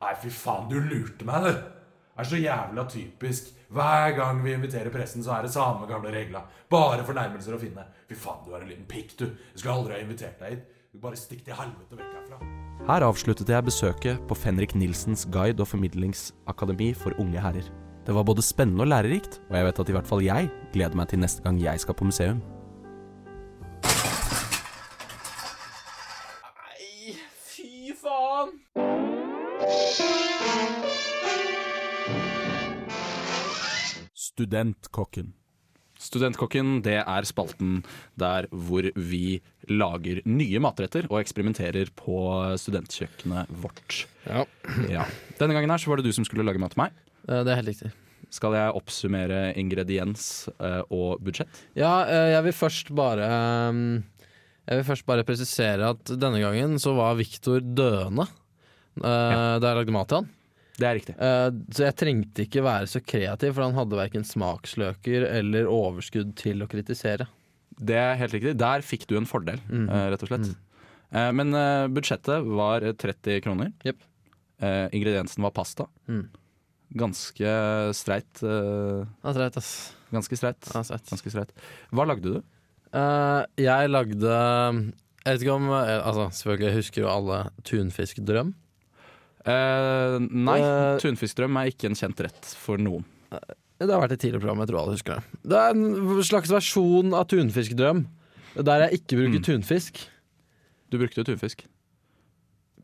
Nei, 0.05 0.13
fy 0.21 0.29
faen, 0.29 0.69
du 0.69 0.77
lurte 0.85 1.25
meg, 1.25 1.47
du. 1.49 1.74
Er 2.15 2.29
så 2.29 2.39
jævla 2.39 2.85
typisk. 2.87 3.51
Hver 3.75 4.13
gang 4.15 4.43
vi 4.45 4.53
inviterer 4.55 4.93
pressen, 4.95 5.25
så 5.25 5.33
er 5.35 5.43
det 5.43 5.51
samme 5.51 5.89
gamle 5.91 6.13
regla. 6.15 6.45
Bare 6.71 7.03
fornærmelser 7.07 7.57
å 7.57 7.59
finne. 7.59 7.89
Fy 8.07 8.15
faen, 8.15 8.45
du 8.47 8.53
er 8.55 8.63
en 8.63 8.71
liten 8.71 8.87
pikk, 8.87 9.17
du. 9.19 9.25
Jeg 9.27 9.63
skulle 9.63 9.75
aldri 9.81 9.97
ha 9.97 10.05
invitert 10.05 10.39
deg 10.39 10.55
hit. 10.55 10.69
Du 10.95 11.01
bare 11.03 11.19
stikk 11.19 11.43
til 11.43 11.59
helvete 11.59 11.99
vekk 11.99 12.13
herfra. 12.15 12.39
Her 12.87 13.07
avsluttet 13.09 13.51
jeg 13.51 13.67
besøket 13.67 14.23
på 14.31 14.37
Fenrik 14.39 14.77
Nilsens 14.79 15.27
guide- 15.27 15.65
og 15.65 15.73
formidlingsakademi 15.73 16.93
for 16.95 17.19
unge 17.19 17.43
herrer. 17.43 17.67
Det 18.07 18.15
var 18.15 18.27
både 18.29 18.45
spennende 18.45 18.85
og 18.85 18.93
lærerikt, 18.93 19.41
og 19.49 19.57
jeg 19.59 19.67
vet 19.67 19.81
at 19.81 19.91
i 19.91 19.97
hvert 19.97 20.07
fall 20.07 20.23
jeg 20.23 20.51
gleder 20.75 20.95
meg 21.01 21.09
til 21.11 21.23
neste 21.25 21.43
gang 21.43 21.59
jeg 21.59 21.83
skal 21.83 21.99
på 21.99 22.07
museum. 22.07 22.43
Studentkokken. 34.45 35.33
Studentkokken 36.05 36.83
det 36.85 36.99
er 37.01 37.25
spalten 37.25 37.79
der 38.21 38.49
hvor 38.53 38.85
vi 38.99 39.39
lager 39.71 40.21
nye 40.29 40.61
matretter 40.61 41.07
og 41.09 41.21
eksperimenterer 41.23 41.89
på 41.97 42.19
studentkjøkkenet 42.61 43.53
vårt. 43.63 44.03
Ja. 44.27 44.43
Ja. 44.91 45.07
Denne 45.39 45.57
gangen 45.57 45.73
her 45.73 45.81
så 45.81 45.89
var 45.93 46.01
det 46.03 46.09
du 46.11 46.13
som 46.17 46.27
skulle 46.29 46.45
lage 46.45 46.61
mat 46.61 46.75
til 46.75 46.83
meg. 46.83 46.99
Eh, 47.29 47.41
Det 47.47 47.55
er 47.55 47.61
helt 47.63 47.73
riktig. 47.73 47.93
Skal 48.35 48.57
jeg 48.59 48.75
oppsummere 48.77 49.41
ingrediens 49.57 50.49
eh, 50.59 50.83
og 50.93 51.23
budsjett? 51.25 51.63
Ja, 51.79 52.03
eh, 52.05 52.33
jeg 52.35 52.49
vil 52.51 52.57
først 52.59 52.91
bare 52.93 53.29
Jeg 54.67 54.81
vil 54.81 54.89
først 54.91 55.07
bare 55.07 55.25
presisere 55.25 55.95
at 55.95 56.05
denne 56.19 56.43
gangen 56.43 56.77
så 56.83 56.93
var 56.97 57.17
Viktor 57.17 57.61
døende 57.63 58.27
ja. 59.01 59.59
da 59.61 59.71
jeg 59.71 59.77
lagde 59.81 59.93
mat 59.95 60.09
til 60.09 60.21
han. 60.23 60.29
Det 60.75 60.87
er 60.89 60.97
riktig. 60.99 61.15
Uh, 61.21 61.51
så 61.71 61.87
jeg 61.87 61.97
trengte 62.01 62.45
ikke 62.49 62.65
være 62.67 62.89
så 62.91 63.01
kreativ, 63.05 63.55
for 63.55 63.63
han 63.67 63.77
hadde 63.79 63.99
verken 63.99 64.27
smaksløker 64.27 65.27
eller 65.29 65.71
overskudd 65.71 66.35
til 66.41 66.65
å 66.65 66.71
kritisere. 66.71 67.29
Det 67.75 67.97
er 67.99 68.19
helt 68.21 68.35
riktig. 68.37 68.55
Der 68.61 68.85
fikk 68.87 69.07
du 69.11 69.17
en 69.19 69.27
fordel, 69.27 69.59
eh, 69.71 70.07
rett 70.13 70.23
og 70.23 70.31
slett. 70.31 70.51
Eh, 71.11 71.31
Men 71.33 71.55
eh, 71.55 71.87
budsjettet 71.91 72.47
var 72.47 72.81
30 72.81 73.41
kroner. 73.43 73.73
Yep. 73.85 74.03
Ingrediensen 74.95 75.43
var 75.43 75.51
pasta. 75.51 75.89
Mm. 76.09 76.29
Ganske 76.97 77.51
streit. 77.93 78.41
er 78.41 79.35
streit, 79.35 79.57
ass. 79.59 79.93
Ganske 80.15 80.37
streit. 80.39 80.71
Er 80.71 80.85
streit. 80.87 81.11
Ganske 81.11 81.33
streit. 81.35 81.51
Hva 81.93 82.07
lagde 82.07 82.23
du? 82.23 82.43
Jeg 83.59 83.91
lagde 83.91 84.31
Jeg 84.31 85.27
vet 85.27 85.43
ikke 85.43 85.57
om 85.59 85.69
Altså, 85.75 86.31
selvfølgelig 86.39 86.77
husker 86.79 87.03
jo 87.03 87.11
alle 87.11 87.51
tunfiskdrøm. 87.67 88.55
Eh, 89.45 90.19
nei, 90.31 90.57
uh, 90.65 90.97
tunfiskdrøm 91.03 91.59
er 91.61 91.69
ikke 91.73 91.91
en 91.91 91.99
kjent 91.99 92.21
rett 92.25 92.47
for 92.57 92.81
noen. 92.81 93.05
Det 93.31 93.91
har 93.91 94.01
vært 94.01 94.15
et 94.17 94.21
tidligere 94.23 94.41
program, 94.41 94.63
jeg 94.63 94.71
tror 94.71 94.81
alle 94.81 94.95
husker 94.95 95.19
det. 95.19 95.41
Det 95.53 95.59
er 95.61 95.75
en 95.75 96.23
slags 96.25 96.53
versjon 96.55 97.13
av 97.19 97.27
tunfiskdrøm, 97.29 98.05
der 98.57 98.85
jeg 98.87 99.01
ikke 99.01 99.19
bruker 99.19 99.41
Mm. 99.41 99.45
tunfisk. 99.45 99.99
Du 100.91 100.97
brukte 100.99 101.19
jo 101.21 101.25
tunfisk. 101.29 101.65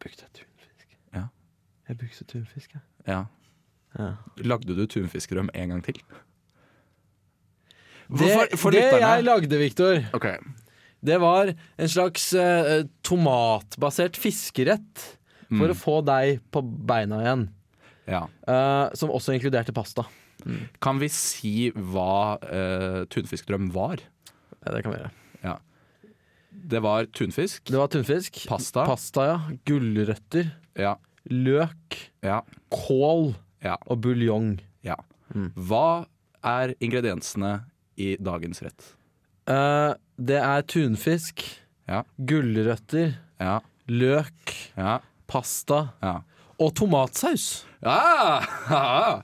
Brukte 0.00 0.26
jeg 0.26 0.32
tunfisk? 0.42 0.96
Ja. 1.14 1.28
Jeg 1.88 1.96
brukte 1.98 2.24
tunfisk, 2.26 2.72
jeg. 2.74 2.82
Ja. 3.06 3.24
Ja. 3.98 4.10
Lagde 4.44 4.74
du 4.76 4.84
tunfiskdrøm 4.86 5.48
en 5.54 5.68
gang 5.70 5.82
til? 5.84 5.94
Det, 8.10 8.32
For- 8.34 8.56
for 8.56 8.70
det 8.74 8.82
jeg 9.00 9.24
lagde, 9.24 9.56
Viktor, 9.58 10.00
okay. 10.12 10.36
det 11.04 11.20
var 11.20 11.52
en 11.78 11.88
slags 11.88 12.32
uh, 12.34 12.82
tomatbasert 13.06 14.16
fiskerett 14.18 15.16
for 15.50 15.66
Mm. 15.66 15.72
å 15.74 15.76
få 15.76 15.96
deg 16.06 16.40
på 16.54 16.62
beina 16.62 17.18
igjen. 17.24 17.48
Ja. 18.06 18.22
Uh, 18.48 18.90
som 18.94 19.10
også 19.10 19.34
inkluderte 19.36 19.74
pasta. 19.74 20.04
Kan 20.80 20.98
vi 20.98 21.08
si 21.12 21.70
hva 21.74 22.38
uh, 22.40 23.04
tunfiskdrøm 23.12 23.70
var? 23.74 24.00
Ja, 24.64 24.72
det 24.72 24.82
kan 24.84 24.92
vi 24.94 24.98
gjøre. 25.00 25.10
Ja. 25.44 25.56
Det 26.52 26.80
var 26.82 27.04
tunfisk. 27.12 27.64
Det 27.70 27.76
var 27.78 27.88
tunfisk. 27.92 28.46
Pasta. 28.48 28.86
Pasta, 28.88 29.26
ja. 29.26 29.36
Gulrøtter. 29.68 30.52
Ja. 30.78 30.94
Løk. 31.30 31.98
Ja. 32.24 32.40
Kål. 32.72 33.34
Ja. 33.62 33.76
Og 33.86 34.00
buljong. 34.00 34.58
ja. 34.82 34.96
Mm. 35.34 35.52
Hva 35.54 36.06
er 36.42 36.72
ingrediensene 36.82 37.60
i 38.00 38.16
dagens 38.18 38.62
rett? 38.64 38.94
Uh, 39.46 39.92
det 40.18 40.40
er 40.40 40.62
tunfisk, 40.62 41.44
Ja. 41.86 42.02
gulrøtter, 42.18 43.14
Ja. 43.38 43.60
løk, 43.88 44.72
Ja. 44.76 44.98
Pasta 45.30 45.80
Ja. 46.02 46.16
og 46.60 46.74
tomatsaus. 46.76 47.64
Ah! 47.86 48.44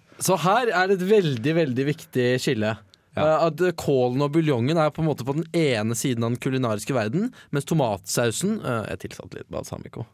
Så 0.25 0.39
her 0.41 0.71
er 0.73 0.89
det 0.89 1.01
et 1.03 1.09
veldig, 1.11 1.55
veldig 1.59 1.85
viktig 1.91 2.27
skille. 2.41 2.77
Ja. 3.17 3.25
Eh, 3.25 3.47
at 3.51 3.61
kålen 3.81 4.23
og 4.25 4.31
buljongen 4.33 4.79
er 4.81 4.91
på 4.93 5.03
en 5.03 5.09
måte 5.11 5.25
på 5.29 5.35
den 5.37 5.45
ene 5.57 5.97
siden 5.97 6.25
av 6.25 6.33
den 6.35 6.41
kulinariske 6.41 6.95
verden, 6.97 7.31
mens 7.53 7.65
tomatsausen 7.69 8.59
uh, 8.65 8.85
Jeg 8.91 9.03
tilsatte 9.07 9.39
litt 9.41 9.51
balsamico. 9.53 10.07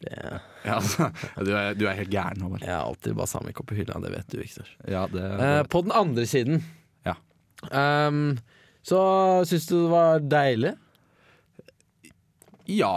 Det, 0.00 0.12
Ja, 0.68 0.78
du, 1.40 1.50
er, 1.56 1.74
du 1.76 1.86
er 1.88 1.96
helt 1.98 2.12
gæren, 2.12 2.40
Håvard. 2.44 2.62
jeg 2.64 2.72
har 2.72 2.84
alltid 2.84 3.16
balsamico 3.18 3.64
på 3.68 3.76
hylla, 3.80 3.96
det 4.04 4.12
vet 4.14 4.28
du, 4.32 4.38
Victor. 4.40 4.68
Ja, 4.88 5.06
det, 5.12 5.24
det... 5.40 5.50
på 5.72 5.82
den 5.86 5.92
andre 5.96 6.24
siden 6.28 6.62
Ja. 7.08 7.16
Um, 7.72 8.38
Så 8.84 9.00
syns 9.48 9.66
du 9.68 9.74
det 9.82 9.90
var 9.92 10.20
deilig? 10.24 10.74
ja. 12.70 12.94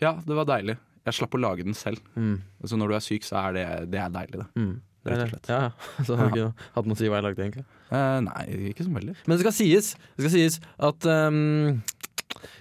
ja, 0.00 0.14
det 0.26 0.34
var 0.38 0.46
deilig. 0.48 0.76
Jeg 1.08 1.16
slapp 1.16 1.34
å 1.34 1.40
lage 1.40 1.64
den 1.64 1.74
selv. 1.76 2.00
Mm. 2.14 2.38
Så 2.68 2.76
når 2.76 2.92
du 2.92 2.94
er 2.98 3.04
syk, 3.04 3.24
så 3.24 3.38
er 3.48 3.54
det, 3.56 3.66
det 3.94 4.00
er 4.02 4.10
deilig, 4.14 4.40
det. 4.42 4.48
Mm. 4.60 4.72
Rett 5.08 5.22
og 5.24 5.30
slett. 5.32 5.48
Ja, 5.48 5.60
ja. 5.64 5.70
Så 6.04 6.16
har 6.18 6.28
du 6.28 6.34
ikke 6.36 6.66
hatt 6.74 6.88
noe 6.90 6.96
å 6.96 7.00
si 7.00 7.08
hva 7.08 7.16
jeg 7.22 7.24
lagde, 7.24 7.40
egentlig. 7.46 7.64
Eh, 7.88 8.18
nei, 8.26 8.42
ikke 8.68 8.84
så 8.84 8.92
veldig. 8.92 9.14
Men 9.24 9.32
det 9.32 9.38
skal 9.46 9.54
sies, 9.56 9.86
det 10.18 10.26
skal 10.26 10.34
sies 10.34 10.58
at 10.90 11.06
um, 11.08 11.78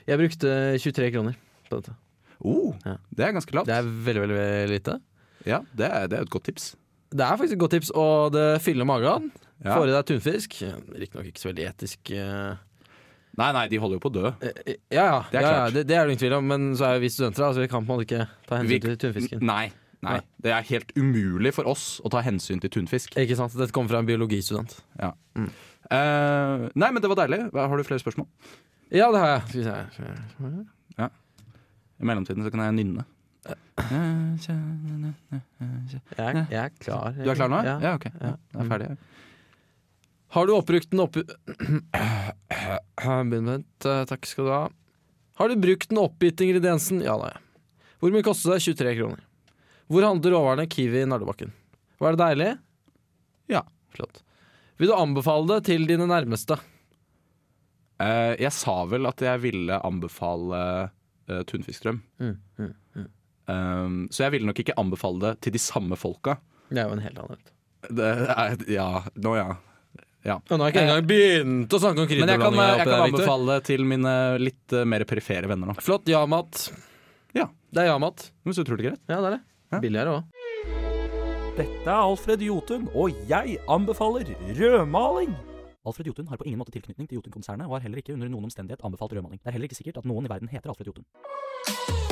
jeg 0.08 0.22
brukte 0.22 0.54
23 0.80 1.10
kroner 1.18 1.36
på 1.68 1.82
dette. 1.82 1.98
Oh, 2.40 2.72
Ja. 2.88 2.96
Det 3.12 3.26
er 3.28 3.36
ganske 3.36 3.58
lavt. 3.60 3.68
Det 3.68 3.76
er 3.76 3.90
veldig, 4.08 4.24
veldig 4.24 4.72
lite. 4.72 4.96
Ja, 5.48 5.60
det 5.76 5.90
er, 5.92 6.08
det 6.08 6.18
er 6.22 6.24
et 6.30 6.32
godt 6.32 6.48
tips. 6.48 6.70
Det 7.12 7.26
er 7.28 7.36
faktisk 7.42 7.58
et 7.58 7.62
godt 7.66 7.76
tips, 7.76 7.92
og 7.98 8.32
det 8.38 8.48
fyller 8.64 8.88
magen. 8.88 9.28
Ja. 9.60 9.76
Får 9.76 9.90
i 9.92 9.96
deg 9.98 10.08
tunfisk. 10.14 10.56
Riktignok 10.96 11.28
ikke 11.34 11.42
så 11.44 11.50
veldig 11.52 11.68
etisk. 11.74 12.12
eh, 12.16 12.56
Nei, 13.38 13.52
nei, 13.54 13.68
de 13.70 13.78
holder 13.78 13.96
jo 14.00 14.00
på 14.04 14.10
å 14.10 14.14
dø. 14.14 14.32
eh, 14.42 14.76
Ja, 14.92 15.04
ja, 15.06 15.20
Det 15.32 15.38
er 15.38 15.42
ja, 15.42 15.52
ja 15.66 15.70
det, 15.70 15.88
det 15.88 15.96
er 15.96 16.06
det 16.08 16.12
ingen 16.16 16.20
tvil 16.24 16.34
om, 16.40 16.48
men 16.48 16.74
så 16.76 16.86
er 16.90 16.94
jo 16.96 17.00
vi 17.06 17.10
studenter, 17.10 17.44
da, 17.46 17.52
så 17.54 17.60
vi 17.62 17.68
kan 17.68 17.86
på 17.86 17.94
en 17.94 18.00
måte 18.00 18.08
ikke 18.08 18.28
ta 18.48 18.56
hensyn 18.58 18.70
Vi- 18.70 18.80
til 18.80 18.98
tunfisken. 18.98 19.42
Nei, 19.42 19.72
nei. 20.02 20.12
Nei. 20.18 20.22
Det 20.42 20.52
er 20.52 20.62
helt 20.70 20.92
umulig 20.98 21.54
for 21.54 21.64
oss 21.68 22.02
å 22.04 22.10
ta 22.12 22.22
hensyn 22.22 22.60
til 22.60 22.70
tunfisk. 22.70 23.16
Ikke 23.16 23.36
sant? 23.38 23.54
Dette 23.56 23.72
kommer 23.72 23.90
fra 23.90 24.00
en 24.00 24.06
biologistudent. 24.08 24.82
Eh, 25.00 26.70
nei, 26.76 26.92
men 26.92 27.02
det 27.02 27.10
var 27.10 27.16
deilig. 27.28 27.52
Har 27.54 27.78
du 27.78 27.84
flere 27.84 28.00
spørsmål? 28.04 28.28
Ja, 28.92 29.12
det 29.12 29.20
har 29.20 29.28
jeg. 29.28 29.42
Skal 29.48 29.60
vi 29.60 30.56
se. 30.98 31.10
I 32.00 32.06
mellomtiden 32.08 32.44
så 32.46 32.52
kan 32.52 32.60
jeg 32.64 32.74
nynne. 32.80 33.06
Jeg, 36.18 36.46
jeg 36.50 36.64
er 36.64 36.70
klar. 36.80 37.14
Du 37.16 37.30
er 37.30 37.36
klar 37.36 37.50
nå? 37.52 37.60
Ja. 37.66 37.78
Ja, 37.84 37.94
ok. 37.96 38.06
Ja, 38.06 38.12
Ja. 38.30 38.34
jeg 38.54 38.62
er 38.62 38.70
ferdig. 38.70 38.98
Har 40.36 40.48
du 40.48 40.54
oppbrukt 40.54 40.92
den 40.92 41.02
oppi... 41.04 41.24
Vent, 43.00 43.86
eh, 43.90 44.04
takk 44.10 44.28
skal 44.30 44.46
du 44.46 44.52
ha. 44.54 44.64
Har 45.40 45.50
du 45.50 45.56
brukt 45.56 45.90
den 45.90 46.02
oppgitte 46.02 46.46
ingrediensen? 46.46 47.02
Ja, 47.02 47.16
nei. 47.18 47.34
Hvor 48.00 48.14
mye 48.14 48.26
kostet 48.26 48.54
det? 48.54 48.60
23 48.78 48.96
kroner. 49.00 49.24
Hvor 49.90 50.06
handler 50.06 50.36
råvarene? 50.36 50.68
Kiwi 50.70 51.02
i 51.02 51.08
Nardobakken. 51.10 51.54
Var 52.00 52.14
det 52.14 52.22
deilig? 52.22 52.50
Ja. 53.50 53.64
Flott. 53.96 54.22
Vil 54.78 54.92
du 54.92 54.96
anbefale 54.96 55.56
det 55.56 55.64
til 55.72 55.88
dine 55.90 56.06
nærmeste? 56.08 56.60
Eh, 58.00 58.36
jeg 58.40 58.54
sa 58.56 58.84
vel 58.88 59.10
at 59.10 59.24
jeg 59.26 59.42
ville 59.44 59.80
anbefale 59.84 60.62
uh, 60.86 61.42
tunfiskstrøm. 61.50 62.04
Mm, 62.22 62.38
mm, 62.62 62.76
Um, 63.50 64.04
så 64.14 64.28
jeg 64.28 64.36
ville 64.36 64.46
nok 64.46 64.60
ikke 64.62 64.76
anbefale 64.78 65.24
det 65.24 65.30
til 65.42 65.56
de 65.56 65.62
samme 65.64 65.98
folka. 65.98 66.36
Det 66.70 66.84
er 66.84 66.86
jo 66.86 66.94
en 66.94 67.02
helt 67.02 67.22
annen. 67.24 67.40
Det 67.98 68.10
er, 68.30 68.60
ja, 68.70 68.90
nå 69.18 69.32
ja. 69.40 69.48
Ja. 70.28 70.36
Og 70.36 70.58
nå 70.58 70.66
har 70.66 70.70
jeg 70.70 70.76
ikke 70.76 70.84
engang 70.84 71.06
begynt 71.08 71.76
å 71.76 71.80
snakke 71.80 72.04
om 72.04 72.10
Men 72.12 72.32
jeg 72.34 72.42
kan, 72.42 72.58
jeg 72.60 72.80
kan 72.82 72.92
der, 72.92 73.04
anbefale 73.06 73.54
det 73.54 73.60
til 73.70 73.86
mine 73.88 74.16
litt 74.42 74.76
eh, 74.76 74.88
mer 74.88 75.06
perifere 75.08 75.48
venner 75.48 75.72
nå. 75.72 75.78
Flott. 75.84 76.10
Ja-mat. 76.12 76.66
Ja. 77.38 77.48
Det 77.72 77.86
er 77.86 77.94
ja-mat. 77.94 78.28
Men 78.44 78.58
så 78.58 78.66
utrolig 78.66 78.90
greit. 78.90 79.02
Ja, 79.08 79.22
det 79.22 79.30
er 79.32 79.38
det. 79.38 79.42
Ja. 79.70 79.82
Billigere 79.86 80.18
òg. 80.18 80.36
Dette 81.60 81.88
er 81.88 81.96
Alfred 81.96 82.44
Jotun, 82.44 82.88
og 82.96 83.16
jeg 83.28 83.58
anbefaler 83.72 84.30
rødmaling. 84.56 85.34
Alfred 85.88 86.08
Jotun 86.12 86.28
har 86.32 86.40
på 86.40 86.48
ingen 86.48 86.60
måte 86.62 86.72
tilknytning 86.76 87.08
til 87.08 87.20
Jotun-konsernet, 87.20 87.68
og 87.68 87.78
har 87.78 87.88
heller 87.88 88.00
ikke 88.04 88.16
under 88.16 88.32
noen 88.32 88.48
omstendighet 88.48 88.84
anbefalt 88.86 89.16
rødmaling. 89.16 89.40
Det 89.44 89.52
er 89.52 89.58
heller 89.58 89.72
ikke 89.72 89.80
sikkert 89.80 90.00
at 90.04 90.08
noen 90.08 90.28
i 90.28 90.32
verden 90.32 90.52
heter 90.52 90.72
Alfred 90.72 90.92
Jotun. 90.92 92.09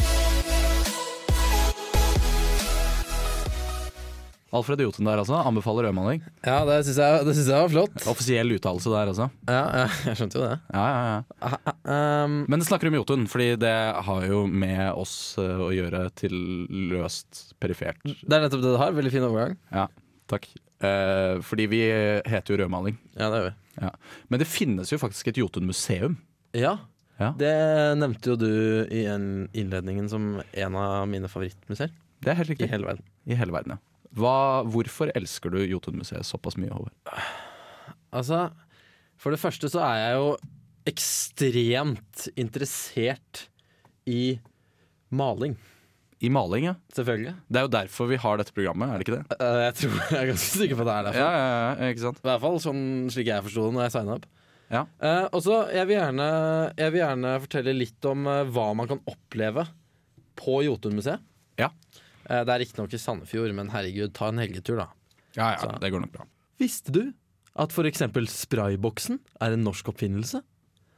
Alfred 4.56 4.80
Jotun 4.80 5.04
der, 5.10 5.20
altså. 5.20 5.36
Anbefaler 5.44 5.90
rødmaling. 5.90 6.22
Ja, 6.46 6.62
det 6.66 6.78
syns 6.88 7.00
jeg, 7.04 7.26
det 7.28 7.34
synes 7.36 7.50
jeg 7.52 7.60
var 7.66 7.72
flott. 7.74 8.06
Offisiell 8.08 8.54
uttalelse 8.56 8.92
der, 8.94 9.10
altså. 9.12 9.26
Ja, 9.50 9.64
ja, 9.82 9.88
jeg 10.08 10.20
skjønte 10.22 10.40
jo 10.40 10.44
det. 10.46 10.54
Ja, 10.72 10.86
ja, 10.88 11.02
ja. 11.12 11.74
Um, 11.84 12.38
Men 12.48 12.60
det 12.64 12.68
snakker 12.70 12.88
om 12.92 12.96
Jotun, 12.96 13.26
fordi 13.28 13.50
det 13.60 13.74
har 14.08 14.28
jo 14.30 14.46
med 14.48 14.86
oss 14.94 15.16
eh, 15.42 15.60
å 15.68 15.68
gjøre 15.76 16.06
til 16.16 16.38
løst 16.94 17.54
perifert. 17.60 18.00
det 18.08 18.38
er 18.38 18.46
nettopp 18.48 18.64
det 18.64 18.72
det 18.76 18.82
har. 18.86 18.96
Veldig 18.98 19.12
fin 19.18 19.28
overgang. 19.28 19.58
Ja, 19.76 19.88
takk. 20.32 20.48
Eh, 20.78 21.40
fordi 21.44 21.66
vi 21.72 21.82
heter 22.30 22.54
jo 22.56 22.62
rødmaling. 22.64 22.96
Ja, 23.18 23.28
det 23.34 23.42
gjør 23.42 23.50
vi. 23.50 23.56
Ja. 23.84 23.92
Men 24.32 24.42
det 24.42 24.48
finnes 24.50 24.92
jo 24.94 25.00
faktisk 25.02 25.28
et 25.34 25.42
Jotun-museum. 25.44 26.16
Ja, 26.58 26.78
Ja. 27.20 27.32
det 27.34 27.50
nevnte 27.98 28.30
jo 28.30 28.36
du 28.38 28.50
i 28.94 29.04
en 29.10 29.48
innledningen 29.58 30.06
som 30.10 30.36
en 30.54 30.76
av 30.78 31.08
mine 31.10 31.26
favorittmuseer 31.26 31.90
Det 32.22 32.30
er 32.30 32.38
helt 32.38 32.52
riktig. 32.52 32.68
i 32.68 32.72
hele 32.72 32.86
verden. 32.86 33.04
I 33.26 33.34
hele 33.40 33.52
verden, 33.56 33.74
ja. 33.74 33.78
Hva, 34.18 34.64
hvorfor 34.66 35.12
elsker 35.18 35.54
du 35.54 35.60
Jotun-museet 35.62 36.26
såpass 36.26 36.58
mye, 36.58 36.74
Håvard? 36.74 36.94
Altså, 38.16 38.48
for 39.20 39.34
det 39.34 39.42
første 39.42 39.70
så 39.70 39.82
er 39.86 40.00
jeg 40.02 40.18
jo 40.18 40.30
ekstremt 40.88 42.28
interessert 42.40 43.48
i 44.08 44.38
maling. 45.14 45.58
I 46.24 46.32
maling, 46.34 46.66
ja. 46.66 46.74
Selvfølgelig. 46.96 47.36
Det 47.46 47.60
er 47.60 47.68
jo 47.68 47.74
derfor 47.76 48.10
vi 48.10 48.18
har 48.24 48.40
dette 48.40 48.56
programmet, 48.56 48.90
er 48.90 48.98
det 48.98 49.06
ikke 49.06 49.20
det? 49.20 49.38
Eh, 49.38 49.60
Jeg 49.68 49.76
tror 49.82 50.00
jeg 50.16 50.18
er 50.24 50.32
ganske 50.32 50.62
sikker 50.64 50.80
på 50.80 50.86
at 50.86 50.90
det 50.90 50.96
er 50.96 51.08
derfor. 51.10 51.22
Ja, 51.22 51.30
ja, 51.38 51.60
ja, 51.78 51.92
ikke 51.94 52.06
sant? 52.08 52.22
I 52.24 52.28
hvert 52.32 52.44
fall 52.48 52.60
sånn 52.64 52.84
slik 53.14 53.30
jeg 53.30 53.46
forsto 53.46 53.68
det 53.68 53.76
når 53.78 53.86
jeg 53.86 53.96
signa 53.98 54.18
opp. 54.18 54.26
Ja. 54.68 54.82
Uh, 55.00 55.26
og 55.32 55.44
så 55.46 55.60
jeg, 55.72 55.88
jeg 55.88 56.92
vil 56.92 57.00
gjerne 57.00 57.36
fortelle 57.46 57.76
litt 57.78 58.08
om 58.10 58.26
uh, 58.28 58.42
hva 58.52 58.66
man 58.76 58.90
kan 58.90 59.00
oppleve 59.08 59.64
på 60.38 60.58
Jotunmuseet. 60.66 61.24
Ja. 61.62 61.70
Eh, 62.30 62.44
det 62.44 62.54
er 62.54 62.60
riktignok 62.64 62.94
i 62.94 63.00
Sandefjord, 63.02 63.54
men 63.56 63.70
herregud, 63.72 64.14
ta 64.14 64.30
en 64.30 64.38
helgetur, 64.42 64.78
da. 64.78 64.88
Ja, 65.38 65.52
ja, 65.54 65.58
Så- 65.62 65.80
det 65.80 65.92
går 65.92 66.02
nok 66.02 66.12
bra. 66.12 66.26
Visste 66.60 66.92
du 66.92 67.14
at 67.56 67.72
f.eks. 67.72 68.00
sprayboksen 68.28 69.20
er 69.42 69.52
en 69.54 69.64
norsk 69.64 69.86
oppfinnelse? 69.94 70.42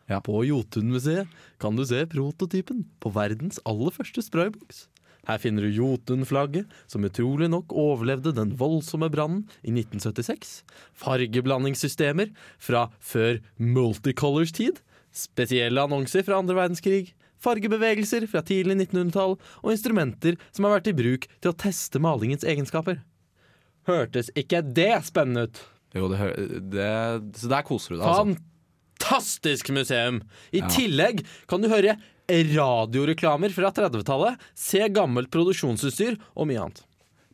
Ja. 0.09 0.19
På 0.21 0.41
Jotunmuseet 0.43 1.27
kan 1.59 1.75
du 1.75 1.85
se 1.85 2.05
prototypen 2.07 2.85
på 2.99 3.11
verdens 3.13 3.59
aller 3.65 3.91
første 3.91 4.23
sprayboks. 4.25 4.87
Her 5.27 5.37
finner 5.37 5.61
du 5.61 5.69
Jotun-flagget, 5.69 6.65
som 6.87 7.03
utrolig 7.03 7.49
nok 7.51 7.67
overlevde 7.67 8.33
den 8.33 8.55
voldsomme 8.57 9.11
brannen 9.11 9.47
i 9.63 9.69
1976. 9.69 10.63
Fargeblandingssystemer 10.95 12.31
fra 12.57 12.87
før 12.99 13.39
multicolors 13.59 14.51
tid. 14.55 14.79
Spesielle 15.13 15.77
annonser 15.83 16.23
fra 16.25 16.39
andre 16.39 16.55
verdenskrig. 16.55 17.13
Fargebevegelser 17.43 18.25
fra 18.29 18.41
tidlig 18.45 18.75
1900-tall. 18.83 19.37
Og 19.63 19.71
instrumenter 19.73 20.37
som 20.51 20.67
har 20.67 20.77
vært 20.77 20.91
i 20.91 20.95
bruk 20.97 21.27
til 21.39 21.51
å 21.53 21.57
teste 21.65 22.01
malingens 22.03 22.43
egenskaper. 22.47 23.01
Hørtes 23.89 24.29
ikke 24.37 24.61
det 24.75 24.91
spennende 25.07 25.47
ut? 25.49 25.61
Jo, 25.97 26.09
det, 26.11 26.19
det, 26.69 26.89
så 27.39 27.49
der 27.49 27.65
koser 27.65 27.95
du 27.95 27.99
deg, 28.01 28.05
altså. 28.05 28.37
Fantastisk 28.99 29.71
museum! 29.73 30.19
I 30.53 30.59
Ja. 30.61 30.67
tillegg 30.69 31.23
kan 31.49 31.63
du 31.63 31.69
høre 31.71 31.95
radioreklamer 32.29 33.49
fra 33.55 33.71
30-tallet, 33.73 34.37
se 34.53 34.83
gammelt 34.93 35.31
produksjonsutstyr 35.33 36.19
og 36.35 36.49
mye 36.51 36.61
annet. 36.67 36.83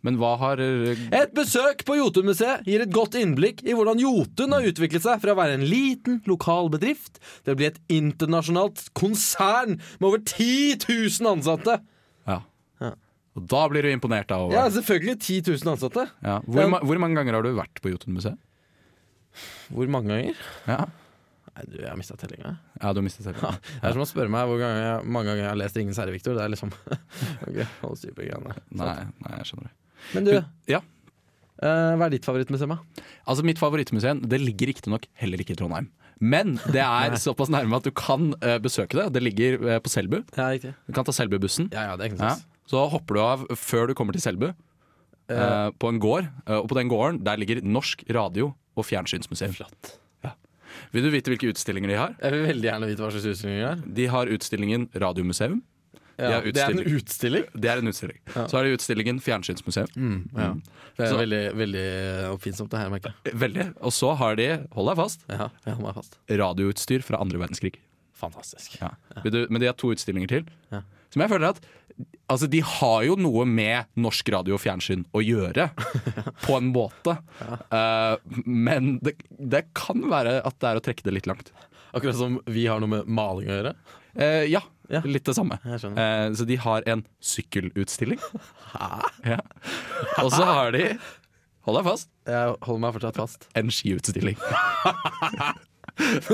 Men 0.05 0.19
hva 0.21 0.35
har 0.41 0.62
Et 0.62 1.31
besøk 1.35 1.81
på 1.87 1.98
Jotunmuseet 1.98 2.68
gir 2.70 2.83
et 2.83 2.94
godt 2.94 3.18
innblikk 3.20 3.63
i 3.65 3.74
hvordan 3.74 4.01
Jotun 4.01 4.53
har 4.53 4.68
utviklet 4.70 5.05
seg 5.05 5.22
fra 5.24 5.33
å 5.33 5.39
være 5.39 5.57
en 5.57 5.65
liten, 5.65 6.20
lokal 6.29 6.70
bedrift 6.74 7.18
til 7.46 7.55
å 7.55 7.59
bli 7.59 7.70
et 7.72 7.79
internasjonalt 7.91 8.87
konsern 8.98 9.79
med 9.98 10.09
over 10.11 10.22
10 10.22 10.85
000 10.85 11.31
ansatte. 11.31 11.79
Ja. 12.29 12.41
Ja. 12.83 12.91
Og 13.35 13.48
da 13.51 13.63
blir 13.72 13.87
du 13.87 13.89
imponert, 13.91 14.29
da. 14.29 14.37
Ja, 14.53 14.68
selvfølgelig 14.72 15.18
10 15.20 15.41
000 15.55 15.74
ansatte. 15.74 16.05
Ja. 16.22 16.37
Hvor, 16.46 16.70
ma 16.72 16.83
hvor 16.85 17.01
mange 17.01 17.18
ganger 17.20 17.39
har 17.39 17.48
du 17.48 17.55
vært 17.57 17.81
på 17.83 17.94
Jotun-museet? 17.96 18.37
Hvor 19.74 19.89
mange 19.91 20.13
ganger? 20.13 20.46
Ja. 20.70 20.85
Nei, 21.55 21.63
du, 21.72 21.77
jeg 21.79 21.87
har 21.87 21.96
mista 22.00 22.18
tellinga. 22.20 22.57
ja, 22.81 22.91
du 22.91 23.00
har 23.00 23.05
mistet 23.05 23.29
Ja, 23.31 23.53
Det 23.55 23.87
er 23.87 23.96
som 23.96 24.03
å 24.03 24.07
spørre 24.09 24.31
meg 24.31 24.50
hvor 24.50 24.59
ganger 24.59 24.81
jeg, 24.81 25.07
mange 25.07 25.29
ganger 25.31 25.44
jeg 25.46 25.51
har 25.53 25.59
lest 25.61 25.77
'Ingen 25.79 25.96
herre, 25.96 26.11
Victor. 26.11 26.35
Det 26.35 26.44
er 26.44 26.51
liksom 26.51 26.74
okay, 27.48 27.68
hold 27.81 27.98
styr 28.00 28.15
på 28.15 28.27
greiene. 28.27 28.55
Nei, 28.75 28.96
nei, 29.24 29.33
jeg 29.39 29.50
skjønner 29.51 29.70
det. 29.70 29.75
Men 30.13 30.27
du, 30.27 30.33
Ja. 30.70 30.81
eh, 31.61 31.94
hva 31.98 32.05
er 32.05 32.09
ditt 32.13 32.25
favorittmuseum? 32.27 32.77
Altså 33.25 33.46
Mitt 33.48 33.59
favorittmuseum 33.61 34.22
det 34.27 34.41
ligger 34.41 34.68
riktignok 34.74 35.07
heller 35.22 35.41
ikke 35.41 35.55
i 35.55 35.59
Trondheim. 35.59 35.89
Men 36.20 36.55
det 36.72 36.83
er 36.83 37.15
såpass 37.27 37.50
nærme 37.51 37.75
at 37.79 37.83
du 37.87 37.91
kan 37.91 38.33
eh, 38.41 38.57
besøke 38.63 38.96
det. 39.00 39.09
Det 39.15 39.24
ligger 39.24 39.59
eh, 39.68 39.79
på 39.83 39.91
Selbu. 39.91 40.22
Ja, 40.37 40.51
riktig. 40.53 40.75
Du 40.87 40.94
kan 40.96 41.07
ta 41.07 41.11
Selbubussen. 41.15 41.72
Ja, 41.74 41.89
ja, 41.91 41.98
det 42.00 42.11
er 42.13 42.22
Ja. 42.22 42.35
Så 42.65 42.81
hopper 42.89 43.13
du 43.13 43.22
av 43.22 43.44
før 43.61 43.87
du 43.87 43.94
kommer 43.94 44.15
til 44.15 44.24
Selbu, 44.24 44.48
uh, 44.50 45.70
på 45.77 45.89
en 45.91 46.00
gård. 46.01 46.25
Og 46.50 46.65
på 46.72 46.74
den 46.79 46.89
gården 46.89 47.20
der 47.24 47.37
ligger 47.37 47.59
Norsk 47.61 48.01
radio- 48.09 48.55
og 48.75 48.87
fjernsynsmuseum. 48.87 49.53
Flott. 49.53 49.91
Ja. 50.25 50.31
Vil 50.91 51.05
du 51.05 51.11
vite 51.13 51.29
hvilke 51.29 51.51
utstillinger 51.53 51.94
de 51.94 52.00
har? 52.00 52.15
Jeg 52.20 52.33
vil 52.33 52.48
veldig 52.50 52.68
gjerne 52.72 52.89
vite 52.89 53.05
hva 53.05 53.11
slags 53.13 53.29
utstillinger 53.35 53.61
De 53.61 53.77
har 53.77 53.94
De 54.00 54.07
har 54.15 54.33
utstillingen 54.33 54.87
Radiomuseum. 54.98 55.61
Ja, 56.17 56.39
det 56.41 56.61
er 56.63 56.71
en 56.71 56.83
utstilling. 56.95 57.43
Det 57.53 57.69
er 57.71 57.81
en 57.81 57.89
utstilling. 57.91 58.19
Så 58.33 58.51
har 58.55 58.63
de 58.67 58.75
utstillingen 58.77 59.17
Fjernsynsmuseum. 59.23 59.89
Ja. 60.35 60.53
Det 60.95 61.03
er 61.03 61.11
Så- 61.11 61.17
veldig, 61.19 61.41
veldig 61.59 61.85
oppfinnsomt, 62.31 62.69
det 62.71 62.79
her, 62.79 62.89
merker 62.93 63.13
jeg. 63.25 63.33
Veldig. 63.35 63.65
Og 63.83 63.91
så 63.91 64.13
har 64.15 64.35
de, 64.39 64.45
hold 64.71 64.87
deg 64.93 64.95
fast, 65.01 65.25
Ja, 65.27 65.49
jeg 65.65 65.77
meg 65.83 65.93
fast. 65.97 66.15
radioutstyr 66.29 67.03
fra 67.03 67.19
andre 67.19 67.37
verdenskrig. 67.41 67.75
Fantastisk. 68.15 68.77
Ja. 68.79 68.93
Du, 69.25 69.45
men 69.49 69.59
de 69.59 69.67
har 69.67 69.75
to 69.75 69.91
utstillinger 69.91 70.27
til. 70.31 70.45
Ja. 70.71 70.81
Som 71.11 71.21
jeg 71.25 71.29
føler 71.35 71.49
at 71.55 71.59
Altså, 72.27 72.49
de 72.49 72.59
har 72.59 73.03
jo 73.05 73.13
noe 73.15 73.45
med 73.47 73.85
norsk 73.95 74.27
radio 74.33 74.55
og 74.57 74.59
fjernsyn 74.59 75.05
å 75.15 75.21
gjøre, 75.23 75.69
på 76.43 76.57
en 76.57 76.73
måte. 76.73 77.13
Uh, 77.71 78.17
men 78.43 78.97
det, 79.05 79.13
det 79.39 79.61
kan 79.77 80.01
være 80.11 80.41
at 80.43 80.57
det 80.59 80.67
er 80.73 80.75
å 80.75 80.83
trekke 80.83 81.05
det 81.07 81.13
litt 81.13 81.29
langt. 81.29 81.53
Akkurat 81.96 82.18
som 82.20 82.40
vi 82.51 82.66
har 82.68 82.81
noe 82.84 82.92
med 82.92 83.08
maling 83.08 83.48
å 83.50 83.55
gjøre. 83.60 83.75
Eh, 84.16 84.44
ja, 84.51 84.62
Ja. 84.92 85.00
litt 85.08 85.24
det 85.25 85.34
samme. 85.36 85.58
Eh, 85.66 86.27
så 86.38 86.46
de 86.46 86.55
har 86.62 86.84
en 86.92 87.05
sykkelutstilling. 87.24 88.20
Ja. 89.25 89.38
Og 90.20 90.27
så 90.36 90.44
har 90.44 90.74
de, 90.75 90.98
hold 91.64 91.77
deg 91.79 91.86
fast, 91.88 92.10
Jeg 92.27 92.55
holder 92.68 92.81
meg 92.84 92.92
fortsatt 92.98 93.16
fast. 93.22 93.46
en 93.55 93.70
skiutstilling. 93.72 94.36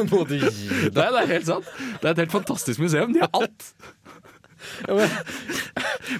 Må 0.09 0.23
du 0.25 0.33
gi 0.39 0.89
deg. 0.89 0.97
Nei, 0.97 1.05
det 1.13 1.21
er 1.21 1.29
helt 1.35 1.45
sant. 1.51 1.69
Det 2.01 2.09
er 2.09 2.15
et 2.15 2.21
helt 2.23 2.33
fantastisk 2.33 2.81
museum. 2.81 3.13
De 3.13 3.21
har 3.21 3.29
alt. 3.37 3.67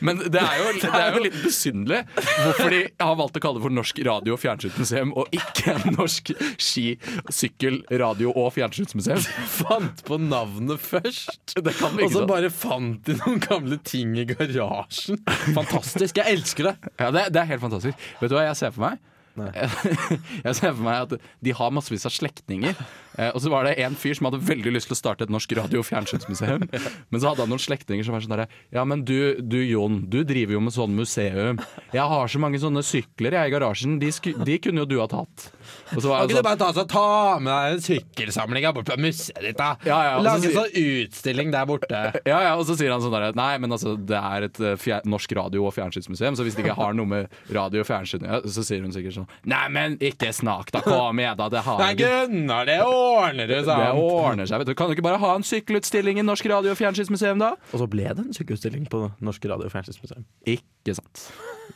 Men 0.01 0.21
det 0.31 0.39
er 0.41 0.57
jo, 0.61 0.71
det 0.83 0.91
er 0.91 1.15
jo 1.15 1.23
litt 1.25 1.37
besynderlig 1.43 2.01
hvorfor 2.15 2.73
de 2.73 2.81
har 3.01 3.17
valgt 3.19 3.37
å 3.39 3.43
kalle 3.43 3.59
det 3.59 3.65
for 3.65 3.75
Norsk 3.75 4.01
radio- 4.07 4.35
og 4.37 4.41
fjernsynsmuseum, 4.41 5.13
og 5.17 5.35
ikke 5.35 5.75
Norsk 5.95 6.33
ski-, 6.61 6.97
sykkel-, 7.33 7.81
radio- 8.01 8.33
og 8.35 8.51
fjernsynsmuseum. 8.55 9.21
Fant 9.51 10.03
på 10.07 10.19
navnet 10.21 10.81
først. 10.81 11.55
Og 11.59 12.11
så 12.13 12.25
bare 12.29 12.51
fant 12.53 13.01
de 13.07 13.17
noen 13.21 13.41
gamle 13.43 13.79
ting 13.87 14.15
i 14.21 14.25
garasjen. 14.29 15.19
Fantastisk. 15.55 16.21
Jeg 16.21 16.37
elsker 16.39 16.71
det. 16.71 16.75
Ja, 16.97 17.11
det, 17.13 17.27
det 17.35 17.43
er 17.43 17.49
helt 17.55 17.63
fantastisk. 17.65 18.09
Vet 18.21 18.31
du 18.31 18.37
hva 18.37 18.47
jeg 18.49 18.59
ser 18.61 18.75
for 18.75 18.87
meg? 18.89 19.01
Jeg 20.45 20.55
ser 20.57 20.73
for 20.73 20.83
meg 20.85 21.05
at 21.05 21.29
de 21.43 21.53
har 21.55 21.71
massevis 21.73 22.05
av 22.07 22.13
slektninger. 22.13 22.75
Eh, 23.17 23.29
og 23.31 23.39
så 23.43 23.51
var 23.51 23.67
det 23.67 23.77
en 23.83 23.95
fyr 23.99 24.15
som 24.17 24.27
hadde 24.29 24.41
veldig 24.47 24.73
lyst 24.75 24.89
til 24.91 24.97
å 24.97 24.99
starte 24.99 25.27
et 25.27 25.33
norsk 25.33 25.55
radio- 25.57 25.81
og 25.83 25.87
fjernsynsmuseum. 25.87 26.67
Men 26.67 27.21
så 27.21 27.31
hadde 27.31 27.45
han 27.45 27.51
noen 27.51 27.63
slektninger 27.63 28.07
som 28.07 28.15
var 28.15 28.25
sånn 28.25 28.35
derre 28.35 28.49
Ja, 28.73 28.85
men 28.87 29.05
du, 29.07 29.39
du 29.41 29.59
Jon, 29.63 30.01
du 30.11 30.21
driver 30.27 30.57
jo 30.57 30.63
med 30.67 30.75
sånn 30.75 30.95
museum. 30.97 31.61
Jeg 31.95 32.07
har 32.13 32.31
så 32.31 32.41
mange 32.43 32.61
sånne 32.61 32.83
sykler 32.85 33.37
jeg 33.39 33.51
i 33.51 33.55
garasjen. 33.55 33.99
De, 34.01 34.11
de 34.11 34.59
kunne 34.63 34.83
jo 34.83 34.89
du 34.89 34.97
ha 35.01 35.07
tatt. 35.11 35.49
Og 35.95 36.03
så 36.03 36.11
var 36.11 36.27
du 36.27 36.33
sånn, 36.35 36.45
bare 36.45 36.59
ta, 36.61 36.69
så, 36.75 36.85
ta 36.87 37.39
med 37.43 37.51
deg 37.51 37.75
en 37.75 37.83
sykkelsamling 37.85 38.65
her 38.67 38.75
borte 38.75 38.95
på 38.95 39.03
museet 39.03 39.41
ditt, 39.43 39.57
da? 39.59 39.73
Ja, 39.87 39.97
ja, 40.07 40.11
og 40.17 40.23
så 40.23 40.27
Lag 40.29 40.45
en 40.47 40.55
sånn 40.55 40.77
utstilling 40.81 41.51
der 41.53 41.67
borte. 41.69 42.01
ja, 42.31 42.39
ja, 42.47 42.53
og 42.55 42.63
så 42.69 42.77
sier 42.79 42.93
han 42.93 43.03
sånn 43.03 43.15
der 43.15 43.35
Nei, 43.37 43.51
men 43.63 43.75
altså, 43.75 43.95
det 43.97 44.19
er 44.19 44.47
et 44.47 44.61
eh, 44.63 44.77
fjer 44.79 45.05
norsk 45.09 45.35
radio- 45.37 45.65
og 45.67 45.75
fjernsynsmuseum, 45.75 46.37
så 46.39 46.45
hvis 46.47 46.57
det 46.57 46.65
ikke 46.65 46.77
har 46.79 46.95
noe 46.97 47.09
med 47.11 47.37
radio 47.53 47.83
og 47.83 47.89
fjernsyn 47.89 48.25
ja, 48.27 48.41
så 48.45 48.63
sier 48.67 48.83
hun 48.85 48.95
sikkert 48.95 49.19
sånn 49.19 49.29
Nei, 49.51 49.63
men 49.73 49.97
ikke 50.01 50.31
snakk, 50.35 50.71
da. 50.75 50.83
Kom 50.85 51.19
igjen, 51.21 51.37
da. 51.39 51.49
Det 51.51 51.63
har 51.67 51.83
Nei. 51.83 51.91
Gunnar, 51.99 52.67
det 52.69 52.79
ordner 52.85 53.51
du, 53.51 53.57
sa 53.67 53.77
Det 53.81 53.91
ordner 53.99 54.49
seg. 54.49 54.63
vet 54.63 54.71
du 54.71 54.75
Kan 54.79 54.91
du 54.91 54.95
ikke 54.95 55.07
bare 55.07 55.21
ha 55.21 55.33
en 55.37 55.47
sykkelutstilling 55.47 56.21
i 56.21 56.25
Norsk 56.25 56.47
radio- 56.51 56.73
og 56.73 56.79
fjernsynsmuseum, 56.79 57.41
da? 57.41 57.53
Og 57.71 57.83
så 57.83 57.89
ble 57.91 58.07
det 58.09 58.23
en 58.23 58.35
sykkelutstilling 58.35 58.87
på 58.91 59.05
Norsk 59.23 59.49
radio- 59.51 59.67
og 59.69 59.75
fjernsynsmuseum. 59.75 60.25
Ikke 60.55 60.95
sant. 60.97 61.27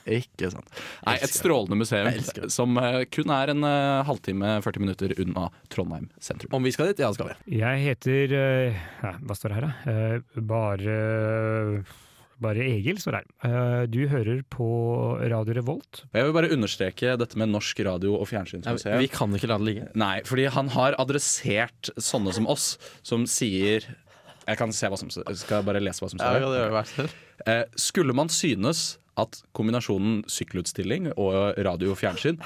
Ikke 0.05 0.51
sant. 0.53 0.69
Nei, 1.05 1.15
et 1.23 1.34
strålende 1.34 1.77
museum 1.79 2.49
som 2.53 2.77
eh, 2.81 3.01
kun 3.12 3.31
er 3.36 3.53
en 3.55 3.63
eh, 3.67 4.03
halvtime, 4.08 4.55
40 4.65 4.84
minutter 4.86 5.13
unna 5.23 5.49
Trondheim 5.73 6.10
sentrum. 6.21 6.53
Om 6.60 6.63
vi 6.67 6.73
skal 6.75 6.91
dit? 6.91 6.99
Ja, 7.03 7.12
det 7.12 7.19
skal 7.19 7.31
vi. 7.34 7.60
Jeg 7.60 7.84
heter 7.89 8.36
eh, 8.39 8.81
ja, 9.03 9.13
Hva 9.21 9.38
står 9.38 9.53
det 9.53 9.60
her, 9.62 9.69
da? 9.69 9.93
Eh, 9.93 10.41
bare 10.55 10.97
Bare 12.43 12.65
Egil 12.67 12.97
står 12.99 13.15
her. 13.21 13.27
Eh, 13.47 13.84
du 13.88 14.01
hører 14.12 14.41
på 14.51 14.65
Radio 15.31 15.55
Revolt. 15.55 16.01
Jeg 16.12 16.27
vil 16.27 16.34
bare 16.36 16.49
understreke 16.51 17.13
dette 17.21 17.39
med 17.39 17.47
Norsk 17.53 17.79
radio- 17.88 18.17
og 18.19 18.27
fjernsynsmuseum. 18.27 18.99
Vi 18.99 19.08
kan 19.13 19.31
ikke 19.38 19.47
la 19.47 19.58
det 19.62 19.69
ligge. 19.69 19.86
Nei, 19.95 20.17
fordi 20.27 20.49
han 20.51 20.67
har 20.75 20.97
adressert 20.99 21.93
sånne 21.95 22.34
som 22.36 22.49
oss, 22.51 22.73
som 23.08 23.23
sier 23.29 23.88
Jeg 24.45 24.60
kan 24.60 24.69
se 24.75 24.86
hva 24.91 24.97
som 24.99 25.10
Skal 25.10 25.63
bare 25.65 25.79
lese 25.81 26.03
hva 26.03 26.12
som 26.12 26.19
står 26.19 26.84
her? 26.99 27.15
Eh, 27.47 27.63
skulle 27.79 28.13
man 28.13 28.29
synes 28.29 28.97
at 29.21 29.39
kombinasjonen 29.56 30.23
sykkelutstilling 30.32 31.12
og 31.15 31.60
radio 31.65 31.93
og 31.93 31.99
fjernsyn 31.99 32.39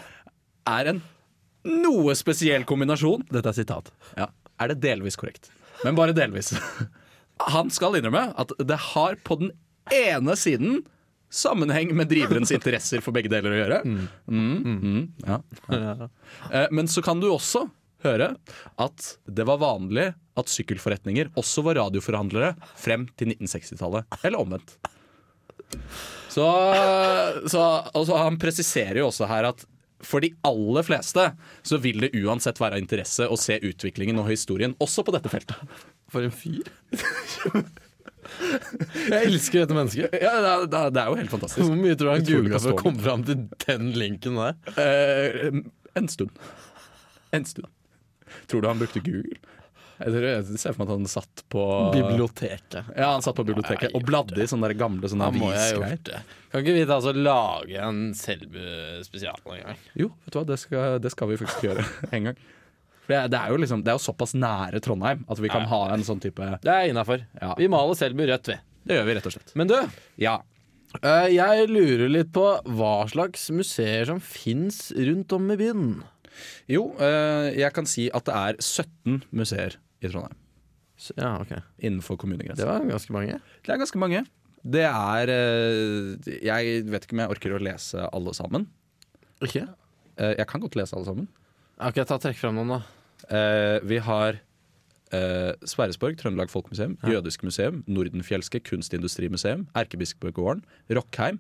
er 0.70 0.92
en 0.94 1.02
noe 1.70 2.14
spesiell 2.16 2.64
kombinasjon, 2.68 3.26
Dette 3.32 3.52
er 3.52 3.58
sitat. 3.58 3.90
ja, 4.18 4.30
er 4.62 4.72
det 4.72 4.80
delvis 4.84 5.18
korrekt. 5.20 5.50
Men 5.84 5.98
bare 5.98 6.16
delvis. 6.16 6.54
Han 7.56 7.70
skal 7.72 7.98
innrømme 8.00 8.30
at 8.40 8.54
det 8.60 8.78
har 8.94 9.18
på 9.24 9.40
den 9.42 9.52
ene 9.96 10.36
siden 10.40 10.82
sammenheng 11.30 11.92
med 11.96 12.10
driverens 12.10 12.52
interesser 12.52 13.04
for 13.06 13.16
begge 13.16 13.32
deler 13.32 13.54
å 13.54 13.60
gjøre. 13.60 13.82
Mm, 13.86 14.08
mm, 14.28 15.04
ja. 15.28 15.38
ja. 15.70 16.10
Men 16.74 16.90
så 16.90 17.04
kan 17.06 17.22
du 17.22 17.30
også 17.30 17.68
høre 18.04 18.34
at 18.80 19.12
det 19.28 19.46
var 19.48 19.62
vanlig 19.62 20.10
at 20.40 20.52
sykkelforretninger 20.52 21.34
også 21.40 21.64
var 21.68 21.80
radioforhandlere 21.82 22.54
frem 22.80 23.08
til 23.20 23.34
1960-tallet, 23.36 24.08
eller 24.24 24.42
omvendt. 24.42 24.78
Så, 26.30 26.46
så 27.50 27.62
altså, 27.94 28.18
han 28.22 28.38
presiserer 28.42 29.02
jo 29.02 29.08
også 29.10 29.28
her 29.30 29.48
at 29.50 29.66
for 30.06 30.24
de 30.24 30.30
aller 30.48 30.86
fleste 30.88 31.26
så 31.68 31.80
vil 31.84 32.06
det 32.06 32.14
uansett 32.22 32.60
være 32.62 32.78
av 32.78 32.84
interesse 32.84 33.26
å 33.28 33.36
se 33.40 33.58
utviklingen 33.68 34.22
og 34.22 34.30
historien 34.32 34.76
også 34.80 35.04
på 35.04 35.12
dette 35.16 35.32
feltet. 35.34 35.58
For 36.14 36.24
en 36.24 36.32
fyr. 36.32 36.70
Jeg 39.10 39.26
elsker 39.26 39.64
dette 39.64 39.76
mennesket. 39.76 40.16
Ja, 40.22 40.34
det, 40.40 40.78
er, 40.78 40.94
det 40.94 41.02
er- 41.02 41.10
jo 41.12 41.18
helt 41.20 41.34
fantastisk. 41.34 41.66
Hvor 41.66 41.80
mye 41.82 41.98
tror 42.00 42.12
du 42.12 42.14
han 42.14 42.28
googla 42.30 42.62
for 42.62 42.76
å 42.76 42.80
komme 42.80 43.04
fram 43.04 43.26
til 43.28 43.44
den 43.66 43.92
linken 43.98 44.38
der? 44.40 44.56
Eh, 44.80 45.60
en 46.00 46.08
stund. 46.12 46.32
En 47.36 47.46
stund. 47.50 47.68
Tror 48.50 48.62
du 48.64 48.70
han 48.70 48.80
brukte 48.80 49.02
Google? 49.04 49.40
Jeg, 50.00 50.14
tror, 50.14 50.26
jeg 50.30 50.60
ser 50.62 50.74
for 50.76 50.80
meg 50.84 50.90
at 50.90 50.96
han 51.00 51.10
satt 51.12 51.42
på 51.52 51.64
Biblioteket. 51.96 52.76
Ja, 52.96 53.10
han 53.18 53.24
satt 53.26 53.36
på 53.36 53.44
biblioteket 53.48 53.96
og 53.98 54.06
bladde 54.08 54.40
i 54.40 54.48
sånne 54.48 54.70
der 54.72 54.78
gamle 54.80 55.10
sånne 55.12 55.28
avisgreier. 55.28 56.22
Kan 56.54 56.64
ikke 56.64 56.76
vi 56.78 56.86
ta 56.88 56.96
altså 57.02 57.12
lage 57.16 57.82
en 57.84 58.00
Selbu-spesial 58.16 59.42
en 59.46 59.64
gang? 59.66 59.82
Jo, 60.00 60.10
vet 60.26 60.34
du 60.34 60.40
hva, 60.40 60.46
det 60.50 60.58
skal, 60.62 60.96
det 61.04 61.12
skal 61.14 61.32
vi 61.32 61.38
faktisk 61.42 61.66
gjøre 61.68 61.86
en 62.16 62.30
gang. 62.30 62.40
For 63.04 63.16
det, 63.16 63.40
er- 63.42 63.52
jo 63.54 63.58
liksom, 63.64 63.84
det 63.84 63.92
er 63.94 63.98
jo 63.98 64.04
såpass 64.06 64.36
nære 64.38 64.82
Trondheim 64.86 65.26
at 65.28 65.42
vi 65.42 65.50
kan 65.52 65.66
ha 65.72 65.82
en 65.96 66.06
sånn 66.06 66.22
type 66.24 66.46
Det 66.64 66.70
er 66.74 66.92
innafor. 66.92 67.24
Ja. 67.42 67.56
Vi 67.60 67.68
maler 67.72 67.98
Selbu 67.98 68.24
rødt, 68.30 68.52
vi. 68.54 68.58
Det 68.90 68.98
gjør 69.00 69.08
vi 69.10 69.18
rett 69.18 69.28
og 69.30 69.36
slett. 69.36 69.52
Men 69.60 69.70
du, 69.70 69.76
Ja. 70.22 70.38
uh, 71.04 71.28
jeg 71.30 71.68
lurer 71.70 72.08
litt 72.10 72.32
på 72.34 72.46
hva 72.78 72.94
slags 73.12 73.50
museer 73.54 74.08
som 74.10 74.22
fins 74.24 74.92
rundt 74.96 75.34
om 75.36 75.52
i 75.52 75.60
byen. 75.60 75.84
Jo, 76.72 76.86
eh, 77.04 77.50
jeg 77.60 77.74
kan 77.76 77.84
si 77.90 78.06
at 78.16 78.24
det 78.30 78.36
er 78.38 78.60
17 78.64 79.26
museer 79.36 79.74
i 80.02 80.10
Trondheim. 80.12 80.38
Så, 81.00 81.16
ja, 81.16 81.38
ok. 81.40 81.54
Innenfor 81.80 82.20
Det 82.20 82.68
var 82.68 82.84
ganske 82.88 83.14
mange. 83.16 83.40
Det 83.64 83.72
er 83.74 83.80
ganske 83.80 84.02
mange. 84.02 84.26
Det 84.60 84.84
er 84.84 85.32
eh, 85.32 86.34
Jeg 86.44 86.84
vet 86.92 87.06
ikke 87.06 87.16
om 87.16 87.22
jeg 87.24 87.34
orker 87.36 87.56
å 87.56 87.62
lese 87.64 88.10
alle 88.12 88.34
sammen. 88.36 88.68
Ikke? 89.46 89.64
Eh, 90.20 90.36
jeg 90.36 90.48
kan 90.52 90.64
godt 90.66 90.76
lese 90.76 90.98
alle 90.98 91.08
sammen. 91.08 91.30
Ok, 91.80 92.02
ta 92.04 92.20
Trekk 92.20 92.42
fram 92.42 92.60
noen, 92.60 92.76
da. 92.76 92.82
Eh, 93.32 93.80
vi 93.88 94.04
har 94.04 94.44
Sverresborg, 95.10 96.20
Trøndelag 96.20 96.52
Folkemuseum, 96.54 96.92
Jødisk 97.02 97.42
museum, 97.42 97.80
Nordenfjelske 97.90 98.60
kunstindustrimuseum, 98.62 99.64
Erkebispegården, 99.74 100.62
Rockheim, 100.94 101.40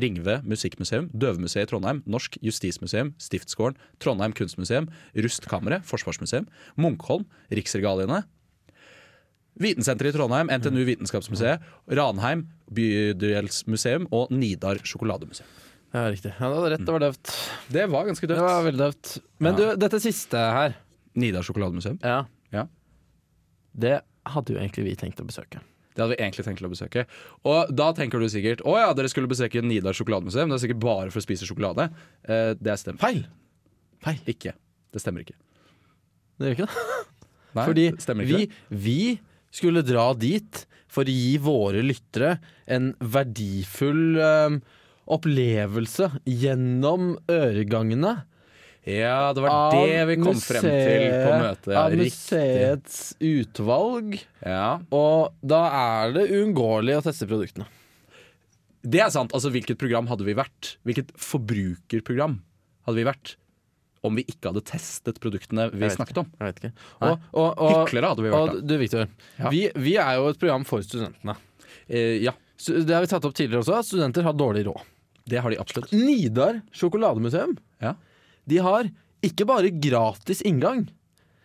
Ringve 0.00 0.40
musikkmuseum, 0.42 1.08
Døvemuseet 1.14 1.68
i 1.68 1.70
Trondheim, 1.70 2.02
Norsk 2.10 2.38
justismuseum, 2.42 3.12
Stiftsgården, 3.22 3.76
Trondheim 4.02 4.32
kunstmuseum, 4.34 4.88
Rustkammeret, 5.14 5.84
Forsvarsmuseum, 5.86 6.48
Munkholm, 6.76 7.26
Riksregaliene, 7.54 8.24
Vitensenteret 9.54 10.10
i 10.10 10.16
Trondheim, 10.18 10.48
NTNU 10.50 10.82
Vitenskapsmuseet, 10.88 11.62
Ranheim 11.94 12.48
bydelsmuseum 12.74 14.08
og 14.10 14.32
Nidar 14.34 14.80
sjokolademuseum. 14.82 15.46
Ja, 15.94 16.08
riktig. 16.10 16.32
Ja, 16.40 16.48
det 16.50 16.56
var 16.58 16.72
rett, 16.72 16.82
det 16.82 16.94
var 16.96 17.04
døvt. 17.04 17.34
Det 17.70 17.84
var 17.92 18.08
ganske 18.08 18.26
Det 18.26 18.38
var 18.42 18.64
veldig 18.66 18.80
døvt. 18.82 19.12
Men 19.38 19.54
Ja. 19.54 19.58
du, 19.58 19.76
dette 19.78 20.00
siste 20.02 20.34
her 20.36 20.74
Nidar 21.14 21.42
sjokolademuseum. 21.46 22.00
Ja. 22.02 22.24
Ja. 22.50 22.66
Det 23.78 24.00
hadde 24.26 24.52
jo 24.52 24.58
egentlig 24.58 24.84
vi 24.88 24.96
tenkt 24.96 25.20
å 25.22 25.26
besøke. 25.28 25.60
Det 25.94 26.02
hadde 26.02 26.16
vi 26.16 26.20
egentlig 26.24 26.44
tenkt 26.46 26.58
til 26.58 26.66
å 26.66 26.72
besøke. 26.72 27.04
Og 27.46 27.70
da 27.70 27.92
tenker 27.94 28.18
du 28.18 28.26
sikkert 28.30 28.64
å 28.66 28.74
ja, 28.80 28.90
dere 28.98 29.10
skulle 29.12 29.30
besøke 29.30 29.62
Nidar 29.62 29.94
sjokolademuseum. 29.94 30.50
Det 30.50 30.58
er 30.58 30.64
sikkert 30.66 30.82
bare 30.82 31.12
for 31.14 31.22
å 31.22 31.24
spise 31.24 31.46
sjokolade. 31.46 31.86
Eh, 32.26 32.52
det 32.58 32.74
stemmer. 32.82 32.98
Feil! 33.02 33.22
Feil. 34.04 34.18
Ikke. 34.30 34.56
Det 34.94 35.02
stemmer 35.02 35.22
ikke. 35.24 35.36
Det 36.38 36.50
gjør 36.50 36.56
ikke 36.58 36.66
det. 36.66 36.86
Nei, 37.54 37.64
Fordi 37.70 37.84
det 37.94 38.02
stemmer 38.02 38.26
vi, 38.26 38.40
ikke. 38.48 38.62
det. 38.74 38.78
vi 38.84 39.00
skulle 39.54 39.84
dra 39.86 40.08
dit 40.18 40.64
for 40.90 41.06
å 41.06 41.14
gi 41.14 41.36
våre 41.42 41.82
lyttere 41.86 42.36
en 42.70 42.90
verdifull 42.98 44.18
øhm, 44.18 44.58
opplevelse 45.14 46.08
gjennom 46.26 47.14
øregangene 47.30 48.16
Ja, 48.84 49.32
det 49.32 49.40
var 49.40 49.48
av 49.50 49.74
det 49.80 50.00
vi 50.10 50.16
kom 50.20 50.36
frem 50.36 50.64
til 50.66 51.06
på 51.08 51.36
møtet. 51.40 51.70
Ja, 51.72 51.84
av 51.86 51.94
riktig. 51.94 52.10
museets 52.10 52.98
utvalg. 53.16 54.18
Ja. 54.44 54.66
Og 54.92 55.32
da 55.40 55.62
er 55.78 56.12
det 56.18 56.26
uunngåelig 56.34 56.98
å 56.98 57.06
teste 57.06 57.28
produktene. 57.30 57.64
Det 58.84 59.00
er 59.00 59.08
sant. 59.14 59.32
Altså, 59.32 59.48
hvilket 59.54 59.80
program 59.80 60.10
hadde 60.10 60.26
vi 60.26 60.36
vært? 60.36 60.74
Hvilket 60.84 61.14
forbrukerprogram 61.16 62.36
hadde 62.84 63.00
vi 63.00 63.08
vært? 63.08 63.34
Om 64.04 64.20
vi 64.20 64.26
ikke 64.28 64.50
hadde 64.50 64.66
testet 64.68 65.16
produktene 65.22 65.70
vi 65.72 65.88
snakket 65.88 66.20
om. 66.20 66.28
Jeg 66.36 66.50
vet 66.50 66.60
ikke. 66.60 66.72
Og, 66.98 67.12
og, 67.32 67.46
og, 67.48 67.70
Hyklere 67.72 68.12
hadde 68.12 68.26
vi 68.26 68.32
vært, 68.34 68.56
og 68.58 68.66
du, 68.68 68.74
Victor. 68.82 69.06
Ja. 69.38 69.52
Vi, 69.54 69.62
vi 69.80 69.94
er 69.96 70.18
jo 70.20 70.28
et 70.28 70.40
program 70.42 70.66
for 70.68 70.84
studentene. 70.84 71.38
Eh, 71.88 72.18
ja, 72.20 72.36
det 72.68 72.92
har 72.92 73.00
vi 73.00 73.08
tatt 73.08 73.24
opp 73.24 73.36
tidligere 73.36 73.64
også, 73.64 73.80
studenter 73.88 74.28
har 74.28 74.36
dårlig 74.36 74.66
råd. 74.68 74.90
det 75.24 75.40
har 75.40 75.50
de 75.54 75.62
absolutt. 75.62 75.96
Nidar 75.96 76.60
sjokolademuseum 76.76 77.56
Ja. 77.80 77.96
De 78.50 78.58
har 78.64 78.90
ikke 79.24 79.46
bare 79.48 79.70
gratis 79.70 80.42
inngang, 80.44 80.86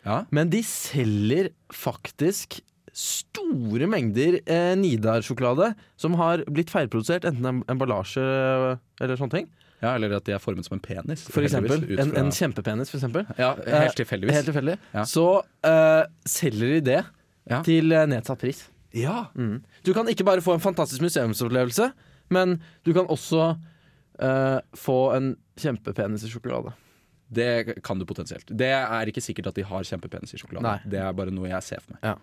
Ja. 0.05 0.25
men 0.31 0.49
de 0.49 0.61
selger 0.63 1.49
faktisk 1.71 2.61
store 2.95 3.85
mengder 3.87 4.39
eh, 4.49 4.73
Nidar-sjokolade 4.75 5.73
som 5.99 6.15
har 6.19 6.41
blitt 6.49 6.71
feilprodusert, 6.73 7.23
enten 7.29 7.61
emballasje 7.69 8.23
eller 8.99 9.15
sånne 9.19 9.31
ting. 9.37 9.47
ja, 9.81 9.93
Eller 9.95 10.15
at 10.17 10.25
de 10.25 10.33
er 10.35 10.39
formet 10.43 10.65
som 10.67 10.75
en 10.75 10.81
penis. 10.83 11.23
For 11.31 11.41
eksempel. 11.45 11.85
En, 11.99 12.11
en 12.17 12.31
kjempepenis, 12.35 12.89
for 12.91 12.97
eksempel. 12.99 13.25
Ja, 13.37 13.53
helt 13.55 13.95
tilfeldigvis. 13.95 14.35
Helt 14.35 14.49
tilfeldig. 14.51 14.75
Ja. 14.93 15.05
Så 15.07 15.27
eh, 15.63 16.03
selger 16.27 16.73
de 16.75 16.81
det 16.89 16.99
Ja. 17.49 17.61
til 17.63 17.91
eh, 17.95 18.05
nedsatt 18.09 18.39
pris. 18.41 18.65
Ja. 18.93 19.27
Mm. 19.37 19.61
Du 19.85 19.93
kan 19.93 20.07
ikke 20.09 20.25
bare 20.27 20.41
få 20.43 20.53
en 20.57 20.59
fantastisk 20.63 21.01
museumsopplevelse, 21.01 21.91
men 22.33 22.57
du 22.83 22.91
kan 22.93 23.05
også 23.07 23.53
eh, 24.19 24.59
få 24.75 24.97
en 25.15 25.35
kjempepenis 25.57 26.25
i 26.25 26.29
sjokolade. 26.33 26.73
Det 27.31 27.81
kan 27.85 27.99
du 27.99 28.05
potensielt. 28.09 28.49
Det 28.57 28.71
er 28.73 29.05
ikke 29.11 29.21
sikkert 29.21 29.47
at 29.51 29.55
de 29.59 29.63
har 29.69 29.83
kjempepenis 29.85 30.33
i 30.33 30.39
sjokolade. 30.41 30.63
Nei. 30.65 30.79
Det 30.89 30.99
er 31.03 31.13
bare 31.13 31.29
noe 31.35 31.47
jeg 31.51 31.61
ser 31.67 31.83
for 31.85 31.93
meg. 31.93 32.17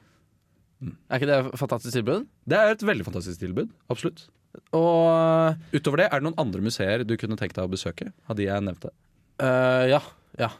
Er 1.09 1.21
ikke 1.21 1.29
det 1.31 1.37
et 1.47 1.59
fantastisk 1.61 1.95
tilbud? 1.97 2.27
Det 2.45 2.59
er 2.59 2.73
et 2.75 2.83
veldig 2.85 3.05
fantastisk 3.07 3.38
tilbud. 3.40 3.71
Absolutt. 3.92 4.27
Og 4.77 5.55
Utover 5.77 6.03
det, 6.03 6.09
er 6.11 6.21
det 6.21 6.27
noen 6.27 6.38
andre 6.40 6.61
museer 6.64 7.05
du 7.07 7.14
kunne 7.21 7.37
tenkt 7.38 7.57
deg 7.59 7.64
å 7.69 7.71
besøke? 7.73 8.11
Av 8.29 8.37
de 8.38 8.47
jeg 8.49 8.64
nevnte? 8.66 8.90
Uh, 9.40 9.85
ja. 9.92 10.01
ja. 10.40 10.51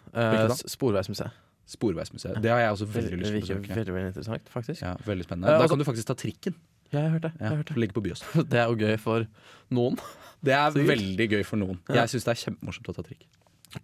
S- 0.53 0.65
Sporveismuseet. 0.77 1.35
Sporveismuseet. 1.67 2.39
Det 2.45 2.53
har 2.53 2.61
jeg 2.63 2.75
også 2.77 2.87
veldig 2.95 3.19
lyst 3.19 3.33
til 3.33 3.41
å 3.41 3.43
besøke. 3.43 3.75
veldig, 3.81 3.95
veldig 3.97 4.11
interessant, 4.13 4.51
faktisk. 4.53 4.83
Ja, 4.85 4.95
veldig 5.09 5.27
spennende. 5.27 5.49
Uh, 5.51 5.57
Da 5.57 5.65
altså- 5.65 5.75
kan 5.75 5.83
du 5.83 5.89
faktisk 5.91 6.07
ta 6.13 6.15
trikken. 6.23 6.55
Ja, 6.93 7.01
jeg 7.03 7.11
hørte 7.17 7.33
hørt 7.35 7.67
det. 7.67 7.75
Jeg 7.75 7.81
ligge 7.83 7.97
på 7.97 8.03
Byås. 8.05 8.23
det. 8.33 8.45
det 8.53 8.61
er 8.63 8.69
jo 8.71 8.77
gøy 8.79 8.97
for 9.03 9.27
noen. 9.75 9.97
Det 10.45 10.55
er 10.55 10.71
Sikkert. 10.77 10.93
veldig 10.93 11.27
gøy 11.35 11.43
for 11.49 11.57
noen. 11.65 11.81
Jeg 11.91 12.13
syns 12.15 12.25
det 12.29 12.33
er 12.37 12.43
kjempemorsomt 12.47 12.93
å 12.93 12.95
ta 12.95 13.03
trikk. 13.03 13.27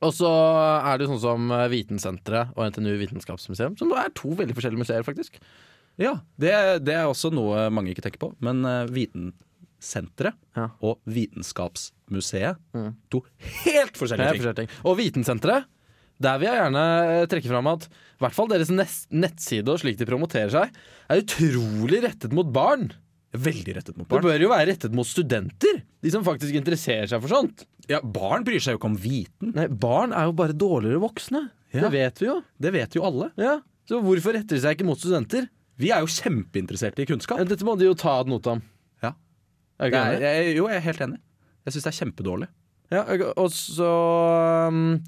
Og 0.00 0.14
så 0.16 0.30
er 0.30 0.96
det 0.98 1.06
jo 1.06 1.12
sånn 1.12 1.22
som 1.26 1.50
eh, 1.54 1.66
Vitensenteret 1.72 2.54
og 2.56 2.64
NTNU 2.70 2.94
Vitenskapsmuseum, 3.02 3.76
som 3.80 3.92
er 3.98 4.12
to 4.16 4.32
veldig 4.38 4.56
forskjellige 4.56 4.84
museer, 4.84 5.04
faktisk. 5.06 5.36
Ja, 6.00 6.14
det, 6.40 6.52
det 6.86 6.94
er 6.96 7.04
også 7.10 7.28
noe 7.34 7.66
mange 7.74 7.92
ikke 7.92 8.04
tenker 8.06 8.22
på. 8.22 8.30
Men 8.40 8.62
uh, 8.64 8.86
Vitensenteret 8.88 10.38
Ja. 10.56 10.70
og 10.80 10.98
Vitenskapsmuseet 11.04 12.56
Mm. 12.72 12.94
To 13.12 13.22
helt 13.64 13.96
forskjellige 13.98 14.28
helt 14.30 14.40
forskjellige 14.40 14.60
ting. 14.62 14.72
Og 14.88 14.96
Vitensenteret, 14.98 15.68
der 16.22 16.38
vil 16.40 16.48
jeg 16.48 16.58
gjerne 16.60 16.82
eh, 17.12 17.26
trekke 17.30 17.50
fram 17.50 17.68
at 17.72 17.86
i 17.88 18.22
hvert 18.22 18.36
fall 18.36 18.50
deres 18.52 18.70
nettside 19.10 19.68
og 19.72 19.80
slik 19.82 19.98
de 19.98 20.06
promoterer 20.08 20.52
seg, 20.52 20.76
er 21.10 21.22
utrolig 21.22 22.02
rettet 22.04 22.32
mot 22.36 22.46
barn. 22.52 22.92
Veldig 23.32 23.74
rettet 23.78 23.96
mot 23.96 24.06
barn. 24.08 24.22
Det 24.22 24.28
bør 24.30 24.44
jo 24.44 24.50
være 24.52 24.68
rettet 24.70 24.94
mot 24.94 25.08
studenter. 25.08 25.82
De 26.02 26.10
som 26.10 26.24
faktisk 26.26 26.54
interesserer 26.58 27.06
seg 27.10 27.22
for 27.22 27.30
sånt. 27.30 27.64
Ja, 27.90 28.00
Barn 28.02 28.42
bryr 28.46 28.62
seg 28.62 28.74
jo 28.74 28.80
ikke 28.80 28.90
om 28.90 28.96
viten. 28.98 29.52
Nei, 29.54 29.68
barn 29.70 30.14
er 30.16 30.26
jo 30.28 30.34
bare 30.38 30.54
dårligere 30.56 31.00
voksne. 31.02 31.44
Ja. 31.72 31.84
Det 31.86 31.92
vet 31.94 32.22
vi 32.22 32.26
jo. 32.28 32.36
Det 32.62 32.72
vet 32.74 32.96
jo 32.98 33.04
alle. 33.06 33.30
Ja. 33.40 33.60
Så 33.88 34.00
hvorfor 34.02 34.34
retter 34.36 34.56
de 34.58 34.62
seg 34.64 34.76
ikke 34.76 34.86
mot 34.88 34.98
studenter? 35.00 35.46
Vi 35.80 35.90
er 35.94 36.02
jo 36.04 36.10
kjempeinteresserte 36.10 37.02
i 37.02 37.08
kunnskap. 37.08 37.40
Ja, 37.40 37.46
Dette 37.48 37.66
må 37.66 37.74
de 37.78 37.86
jo 37.88 37.94
ta 37.98 38.18
ad 38.20 38.30
notam. 38.30 38.60
Ja. 39.02 39.14
Er 39.78 39.88
du 39.88 39.94
ikke 39.94 40.02
enig? 40.10 40.22
jeg, 40.26 40.52
jo, 40.58 40.66
jeg 40.70 40.78
er 40.82 40.86
helt 40.90 41.04
enig. 41.06 41.18
Jeg 41.62 41.74
syns 41.76 41.86
det 41.86 41.92
er 41.92 41.98
kjempedårlig. 42.02 42.48
Ja, 42.92 43.02
og 43.40 43.48
så 43.54 43.88
um, 44.68 44.98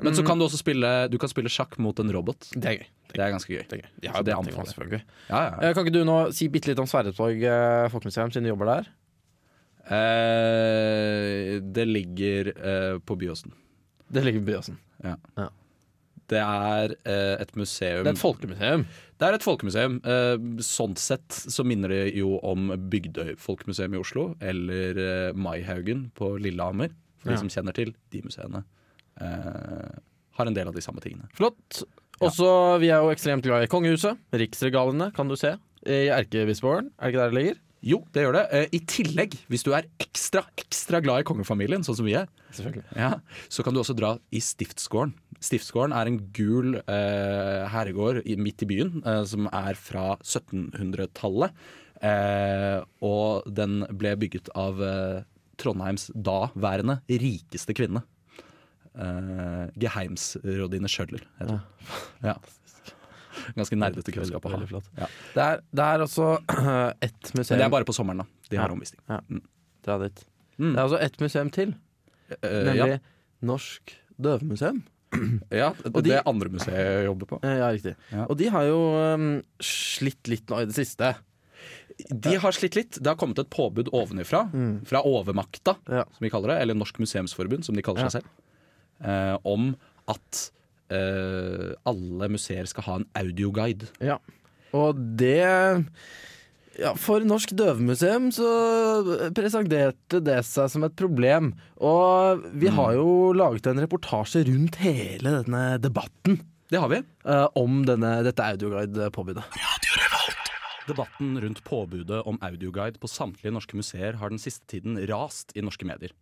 Men 0.00 0.16
så 0.16 0.22
kan 0.24 0.40
du 0.40 0.46
også 0.46 0.56
spille 0.56 0.88
Du 1.12 1.18
kan 1.20 1.28
spille 1.28 1.50
sjakk 1.52 1.76
mot 1.82 1.98
en 2.00 2.08
robot. 2.14 2.46
Det 2.54 2.70
er 2.70 2.78
gøy. 2.78 2.86
Det 3.12 3.20
er 3.20 3.34
ganske 3.34 3.52
gøy. 3.52 3.62
Det 3.68 3.76
er 3.76 3.82
gøy. 3.82 3.90
Ja, 4.06 4.22
det 4.24 4.34
anbefaler 4.34 4.94
jeg. 4.96 5.02
Ja, 5.28 5.34
Ja, 5.34 5.42
ja. 5.50 5.68
Eh, 5.68 5.74
Kan 5.76 5.84
ikke 5.84 5.98
du 5.98 6.04
nå 6.08 6.16
si 6.34 6.48
bitte 6.50 6.70
litt 6.72 6.80
om 6.82 6.88
Sverresborg 6.88 7.42
folkemuseum, 7.92 8.32
siden 8.32 8.48
du 8.48 8.54
jobber 8.54 8.70
der? 8.72 8.88
Eh, 9.84 11.60
det 11.62 11.84
ligger 11.88 12.52
eh, 12.54 12.98
på 12.98 13.16
Byåsen. 13.16 13.52
Det 14.08 14.24
ligger 14.24 14.40
på 14.40 14.46
Byåsen. 14.52 14.78
Det 16.24 16.40
er 16.40 16.94
eh, 17.04 17.34
et 17.42 17.50
museum 17.58 18.04
Det 18.06 18.08
er 18.08 18.14
et 18.16 18.22
folkemuseum. 18.22 18.84
Det 19.20 19.26
er 19.28 19.36
et 19.36 19.44
folkemuseum. 19.44 19.98
Sånn 20.64 20.94
sett 20.98 21.36
så 21.52 21.64
minner 21.68 21.92
det 21.92 22.14
jo 22.16 22.38
om 22.42 22.70
Bygdøy 22.90 23.34
folkemuseum 23.40 23.94
i 23.94 24.00
Oslo, 24.00 24.30
eller 24.40 25.34
Maihaugen 25.36 26.06
på 26.16 26.32
Lillehammer, 26.40 26.94
for 27.20 27.30
Ja. 27.30 27.36
de 27.36 27.44
som 27.44 27.52
kjenner 27.52 27.76
til 27.76 27.92
de 28.10 28.22
museene. 28.24 28.64
Har 29.20 30.46
en 30.48 30.56
del 30.56 30.68
av 30.68 30.74
de 30.74 30.82
samme 30.82 31.00
tingene. 31.04 31.28
Flott. 31.36 31.84
Også, 32.24 32.80
Vi 32.80 32.88
er 32.88 33.02
jo 33.04 33.12
ekstremt 33.12 33.44
glad 33.44 33.64
i 33.64 33.70
kongehuset. 33.70 34.18
Riksregalene 34.32 35.12
kan 35.14 35.28
du 35.28 35.36
se 35.36 35.54
i 35.86 36.08
Erkebispegården. 36.08 36.90
Er 36.98 37.10
det 37.10 37.14
ikke 37.14 37.20
der 37.22 37.30
det 37.30 37.38
ligger? 37.38 37.60
Jo, 37.84 37.98
det 38.16 38.22
gjør 38.24 38.36
det. 38.38 38.42
Eh, 38.56 38.66
I 38.78 38.80
tillegg, 38.88 39.34
hvis 39.52 39.64
du 39.66 39.70
er 39.76 39.86
ekstra, 40.00 40.44
ekstra 40.60 41.02
glad 41.04 41.20
i 41.22 41.26
kongefamilien, 41.28 41.84
sånn 41.84 41.98
som 41.98 42.06
vi 42.08 42.14
er, 42.16 42.30
ja, 42.96 43.10
så 43.52 43.64
kan 43.66 43.74
du 43.76 43.82
også 43.82 43.96
dra 43.98 44.14
i 44.32 44.40
Stiftsgården. 44.40 45.12
Stiftsgården 45.44 45.92
er 45.96 46.08
en 46.08 46.18
gul 46.36 46.78
eh, 46.80 47.64
herregård 47.72 48.22
midt 48.40 48.64
i 48.64 48.70
byen, 48.70 49.02
eh, 49.04 49.20
som 49.28 49.50
er 49.52 49.76
fra 49.76 50.14
1700-tallet. 50.22 51.52
Eh, 52.04 52.80
og 53.04 53.46
den 53.60 53.82
ble 53.96 54.14
bygget 54.20 54.48
av 54.58 54.80
eh, 54.84 55.22
Trondheims 55.60 56.08
daværende 56.16 56.98
rikeste 57.08 57.76
kvinne. 57.76 58.02
Eh, 58.94 59.64
Geheimsrådine 59.84 60.90
Schjødler, 60.90 61.24
heter 61.40 61.58
hun. 61.58 61.96
Ja. 62.24 62.38
Ganske 63.56 63.76
nerdete 63.78 64.12
kunnskap 64.14 64.44
å 64.48 64.52
ha. 64.54 64.60
Ja. 64.98 65.08
Det 65.34 65.42
er, 65.44 65.60
det 65.74 65.84
er 65.88 66.04
også 66.06 66.28
ett 67.08 67.30
museum 67.36 67.58
Men 67.58 67.62
det 67.62 67.66
er 67.68 67.74
bare 67.76 67.88
på 67.88 67.94
sommeren, 67.96 68.24
da. 68.24 68.26
De 68.50 68.56
har 68.60 68.68
Ja. 68.68 68.74
omvisning. 68.76 69.00
Dra 69.84 69.98
dit. 70.00 70.24
Mm. 70.58 70.72
Det 70.72 70.78
er 70.78 70.82
altså 70.86 71.00
ett 71.02 71.20
museum 71.20 71.50
til, 71.54 71.74
Eh, 72.40 72.62
nemlig 72.64 72.88
ja. 72.94 72.98
Norsk 73.44 73.92
døvemuseum. 74.18 74.78
ja, 75.52 75.68
det, 75.84 75.90
de- 75.92 76.02
det 76.08 76.22
andre 76.26 76.48
museet 76.48 76.74
jeg 76.80 77.04
jobber 77.06 77.26
på. 77.34 77.38
Eh, 77.44 77.58
Ja, 77.60 77.68
riktig. 77.70 77.92
Ja. 78.10 78.24
Og 78.32 78.38
de 78.40 78.48
har 78.50 78.64
jo 78.64 78.78
um, 79.14 79.26
slitt 79.62 80.26
litt 80.32 80.48
nå 80.50 80.62
i 80.62 80.66
det 80.70 80.74
siste. 80.74 81.12
De 82.10 82.32
har 82.40 82.56
slitt 82.56 82.74
litt. 82.80 82.96
Det 82.98 83.06
har 83.12 83.18
kommet 83.20 83.38
et 83.38 83.50
påbud 83.52 83.92
ovenifra, 83.94 84.46
fra 84.88 85.02
overmakta, 85.06 85.76
Ja. 85.86 86.04
som 86.16 86.24
vi 86.24 86.30
kaller 86.32 86.54
det, 86.54 86.62
eller 86.64 86.74
Norsk 86.80 86.98
Museumsforbund, 86.98 87.62
som 87.68 87.76
de 87.76 87.84
kaller 87.86 88.08
seg 88.08 88.16
selv, 88.24 88.32
eh, 89.04 89.36
om 89.44 89.74
at 90.08 90.40
eh, 90.48 90.63
alle 90.90 92.28
museer 92.28 92.68
skal 92.68 92.84
ha 92.86 92.96
en 93.00 93.06
audioguide. 93.18 93.88
Ja. 94.04 94.18
Og 94.74 94.98
det 95.18 95.40
ja, 96.80 96.90
For 96.98 97.22
Norsk 97.22 97.52
Døvemuseum 97.54 98.30
så 98.34 98.48
presenterte 99.36 100.20
det 100.24 100.40
seg 100.48 100.70
som 100.72 100.86
et 100.86 100.96
problem. 100.98 101.52
Og 101.78 102.42
vi 102.58 102.72
har 102.74 102.96
jo 102.96 103.30
laget 103.36 103.68
en 103.70 103.82
reportasje 103.84 104.44
rundt 104.48 104.80
hele 104.82 105.38
denne 105.40 105.64
debatten 105.82 106.40
Det 106.70 106.80
har 106.80 106.90
vi. 106.90 107.00
Uh, 107.28 107.46
om 107.60 107.84
denne, 107.86 108.16
dette 108.26 108.42
audioguide-påbudet. 108.54 109.46
Debatten 110.88 111.38
rundt 111.40 111.62
påbudet 111.64 112.24
om 112.28 112.40
audioguide 112.44 113.00
på 113.00 113.08
samtlige 113.08 113.54
norske 113.54 113.78
museer 113.78 114.18
har 114.20 114.32
den 114.32 114.42
siste 114.42 114.66
tiden 114.68 114.98
rast 115.08 115.54
i 115.56 115.62
norske 115.64 115.86
medier. 115.88 116.12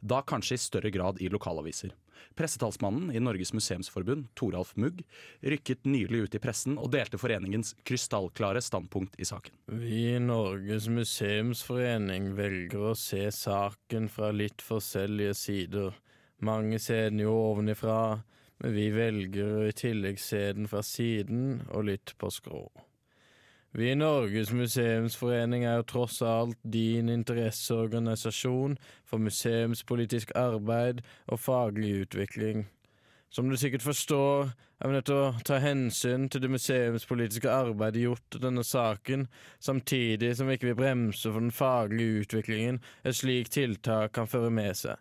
Da 0.00 0.22
kanskje 0.26 0.56
i 0.56 0.62
større 0.62 0.92
grad 0.94 1.18
i 1.20 1.28
lokalaviser. 1.32 1.92
Pressetalsmannen 2.38 3.12
i 3.14 3.22
Norges 3.22 3.52
museumsforbund, 3.56 4.28
Toralf 4.38 4.74
Mugg, 4.76 5.02
rykket 5.42 5.86
nylig 5.88 6.24
ut 6.24 6.38
i 6.38 6.42
pressen 6.42 6.78
og 6.78 6.92
delte 6.94 7.20
foreningens 7.20 7.74
krystallklare 7.88 8.62
standpunkt 8.64 9.18
i 9.20 9.28
saken. 9.28 9.54
Vi 9.80 10.02
i 10.14 10.18
Norges 10.22 10.88
museumsforening 10.92 12.32
velger 12.38 12.90
å 12.92 12.96
se 12.98 13.26
saken 13.34 14.10
fra 14.12 14.32
litt 14.34 14.64
forskjellige 14.64 15.36
sider. 15.38 15.94
Mange 16.44 16.78
ser 16.82 17.10
den 17.10 17.24
jo 17.24 17.34
ovenifra, 17.50 18.20
men 18.62 18.74
vi 18.74 18.90
velger 18.94 19.68
i 19.68 19.74
tillegg 19.76 20.20
se 20.22 20.44
den 20.54 20.70
fra 20.70 20.82
siden 20.86 21.64
og 21.70 21.88
litt 21.90 22.14
på 22.18 22.30
skrå. 22.34 22.66
Vi 23.76 23.90
i 23.90 23.94
Norges 23.94 24.48
museumsforening 24.52 25.66
er 25.68 25.74
jo 25.76 25.84
tross 25.90 26.22
alt 26.24 26.56
din 26.64 27.10
interesseorganisasjon 27.12 28.78
for 29.04 29.20
museumspolitisk 29.20 30.32
arbeid 30.40 31.02
og 31.26 31.40
faglig 31.40 31.90
utvikling. 32.06 32.64
Som 33.28 33.50
du 33.50 33.56
sikkert 33.60 33.84
forstår, 33.84 34.54
er 34.80 34.88
vi 34.88 34.94
nødt 34.96 35.08
til 35.10 35.18
å 35.20 35.34
ta 35.44 35.58
hensyn 35.60 36.30
til 36.32 36.40
det 36.40 36.50
museumspolitiske 36.54 37.50
arbeidet 37.52 38.06
gjort 38.06 38.38
i 38.38 38.40
denne 38.46 38.64
saken, 38.64 39.26
samtidig 39.60 40.32
som 40.38 40.48
vi 40.48 40.56
ikke 40.56 40.70
vil 40.70 40.78
bremse 40.80 41.28
for 41.28 41.44
den 41.44 41.52
faglige 41.52 42.24
utviklingen 42.24 42.80
et 43.04 43.20
slikt 43.20 43.52
tiltak 43.58 44.16
kan 44.16 44.30
føre 44.32 44.48
med 44.54 44.80
seg. 44.80 44.96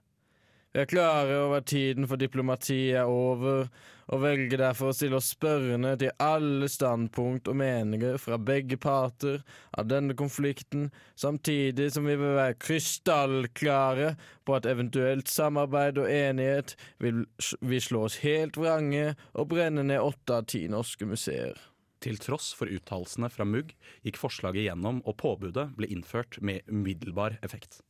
Vi 0.74 0.82
er 0.84 0.90
klare 0.90 1.38
over 1.46 1.62
tiden 1.66 2.08
for 2.10 2.20
diplomati 2.20 2.92
er 2.92 3.08
over, 3.10 3.70
og 4.08 4.22
velger 4.24 4.62
derfor 4.62 4.92
å 4.92 4.96
stille 4.96 5.18
oss 5.20 5.32
spørrende 5.34 5.94
til 6.00 6.14
alle 6.24 6.70
standpunkt 6.72 7.50
og 7.52 7.58
meninger 7.60 8.20
fra 8.22 8.38
begge 8.40 8.78
parter 8.80 9.42
av 9.78 9.90
denne 9.92 10.16
konflikten, 10.20 10.90
samtidig 11.20 11.90
som 11.96 12.08
vi 12.08 12.16
vil 12.20 12.38
være 12.38 12.60
krystallklare 12.64 14.14
på 14.48 14.56
at 14.56 14.70
eventuelt 14.70 15.32
samarbeid 15.32 16.00
og 16.04 16.12
enighet 16.12 16.76
vil, 17.04 17.26
vil 17.60 17.84
slå 17.84 18.06
oss 18.08 18.20
helt 18.24 18.60
vrange 18.60 19.10
og 19.34 19.50
brenne 19.56 19.84
ned 19.88 20.04
åtte 20.04 20.40
av 20.40 20.48
ti 20.52 20.66
norske 20.72 21.08
museer. 21.08 21.58
Til 22.04 22.20
tross 22.22 22.52
for 22.54 22.70
uttalelsene 22.70 23.32
fra 23.34 23.48
Mugg 23.48 23.74
gikk 24.06 24.20
forslaget 24.22 24.70
gjennom 24.70 25.02
og 25.10 25.18
påbudet 25.20 25.72
ble 25.80 25.90
innført 25.92 26.38
med 26.46 26.64
umiddelbar 26.70 27.40
effekt. 27.42 27.82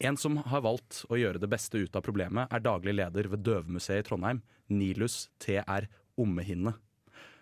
En 0.00 0.16
som 0.16 0.38
har 0.48 0.62
valgt 0.64 1.02
å 1.12 1.18
gjøre 1.20 1.40
det 1.42 1.50
beste 1.52 1.80
ut 1.82 1.96
av 1.96 2.04
problemet, 2.06 2.48
er 2.48 2.64
daglig 2.64 2.96
leder 2.96 3.28
ved 3.28 3.44
Døvemuseet 3.44 4.02
i 4.02 4.06
Trondheim, 4.08 4.40
Nilus 4.72 5.28
TR 5.42 5.88
Ommehinne. 6.20 6.74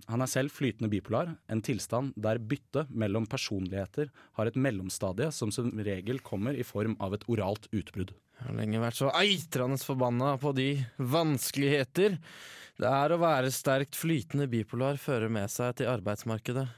Han 0.09 0.25
er 0.25 0.31
selv 0.31 0.55
flytende 0.57 0.89
bipolar, 0.91 1.35
en 1.53 1.61
tilstand 1.63 2.15
der 2.17 2.41
bytte 2.41 2.87
mellom 2.89 3.27
personligheter 3.29 4.09
har 4.39 4.49
et 4.49 4.57
mellomstadie 4.57 5.29
som 5.37 5.53
som 5.53 5.69
regel 5.85 6.23
kommer 6.25 6.57
i 6.57 6.65
form 6.65 6.97
av 6.99 7.15
et 7.15 7.27
oralt 7.29 7.69
utbrudd. 7.71 8.15
Jeg 8.39 8.47
har 8.47 8.57
lenge 8.57 8.81
vært 8.81 8.99
så 9.01 9.11
eitrende 9.19 9.79
forbanna 9.83 10.37
på 10.41 10.55
de 10.57 10.71
vanskeligheter 10.97 12.17
det 12.79 12.87
er 12.87 13.11
å 13.11 13.19
være 13.19 13.51
sterkt 13.51 13.97
flytende 13.99 14.47
bipolar 14.47 15.01
fører 15.03 15.31
med 15.35 15.51
seg 15.51 15.81
til 15.81 15.89
arbeidsmarkedet. 15.91 16.69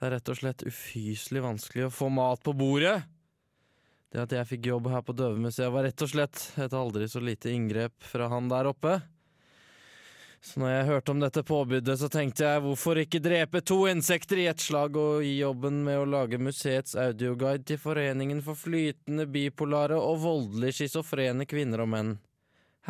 Det 0.00 0.06
er 0.06 0.14
rett 0.14 0.30
og 0.32 0.38
slett 0.38 0.64
ufyselig 0.64 1.42
vanskelig 1.44 1.90
å 1.90 1.92
få 1.92 2.08
mat 2.08 2.40
på 2.40 2.54
bordet. 2.56 3.02
Det 4.12 4.20
at 4.26 4.32
jeg 4.36 4.48
fikk 4.50 4.68
jobb 4.68 4.90
her 4.92 5.00
på 5.06 5.14
Døvemuseet 5.16 5.72
var 5.72 5.86
rett 5.88 6.04
og 6.04 6.10
slett 6.12 6.42
et 6.60 6.74
aldri 6.76 7.08
så 7.08 7.22
lite 7.24 7.48
inngrep 7.48 7.94
fra 8.04 8.28
han 8.28 8.50
der 8.52 8.68
oppe. 8.68 8.98
Så 10.42 10.58
når 10.58 10.72
jeg 10.72 10.86
hørte 10.88 11.12
om 11.14 11.20
dette 11.22 11.44
påbudet, 11.46 11.94
så 12.00 12.08
tenkte 12.10 12.44
jeg 12.44 12.62
hvorfor 12.64 12.98
ikke 12.98 13.22
drepe 13.22 13.62
to 13.64 13.84
insekter 13.88 14.40
i 14.42 14.48
ett 14.50 14.60
slag 14.60 14.98
og 14.98 15.22
gi 15.22 15.36
jobben 15.38 15.80
med 15.86 16.00
å 16.00 16.08
lage 16.18 16.40
museets 16.42 16.96
audioguide 16.98 17.62
til 17.70 17.78
Foreningen 17.80 18.42
for 18.44 18.58
flytende 18.58 19.28
bipolare 19.30 19.96
og 19.96 20.18
voldelig 20.26 20.74
schizofrene 20.80 21.46
kvinner 21.48 21.84
og 21.86 21.92
menn. 21.94 22.16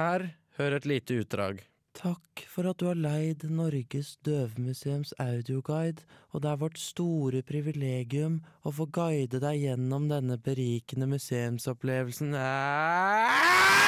Her, 0.00 0.32
hør 0.56 0.78
et 0.78 0.88
lite 0.88 1.20
utdrag. 1.20 1.60
Takk 1.92 2.42
for 2.48 2.64
at 2.70 2.80
du 2.80 2.86
har 2.88 2.96
leid 2.96 3.44
Norges 3.52 4.16
Døvemuseums 4.24 5.12
audioguide, 5.20 6.06
og 6.32 6.42
det 6.42 6.50
er 6.50 6.62
vårt 6.62 6.80
store 6.80 7.42
privilegium 7.44 8.40
å 8.64 8.72
få 8.72 8.86
guide 8.88 9.42
deg 9.44 9.60
gjennom 9.66 10.08
denne 10.08 10.38
berikende 10.40 11.06
museumsopplevelsen. 11.12 12.32
Ah! 12.38 13.82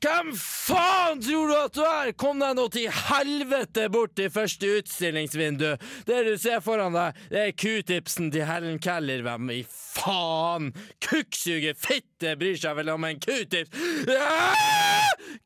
Hvem 0.00 0.30
faen 0.32 1.18
tror 1.20 1.50
du 1.50 1.54
at 1.58 1.74
du 1.76 1.82
er? 1.84 2.12
Kom 2.16 2.40
deg 2.40 2.54
nå 2.56 2.64
til 2.72 2.88
helvete 2.88 3.84
bort 3.92 4.14
til 4.16 4.30
første 4.32 4.70
utstillingsvindu. 4.78 5.74
Det 6.08 6.20
du 6.24 6.32
ser 6.40 6.62
foran 6.64 6.96
deg, 6.96 7.20
det 7.28 7.42
er 7.42 7.52
q-tipsen 7.52 8.32
til 8.32 8.48
Helen 8.48 8.80
Keller. 8.80 9.20
Hvem 9.26 9.52
i 9.58 9.60
faen? 9.68 10.72
Kukksuger 11.04 11.76
fitte 11.76 12.32
bryr 12.40 12.56
seg 12.62 12.80
vel 12.80 12.94
om 12.94 13.04
en 13.10 13.20
q-tips? 13.20 13.76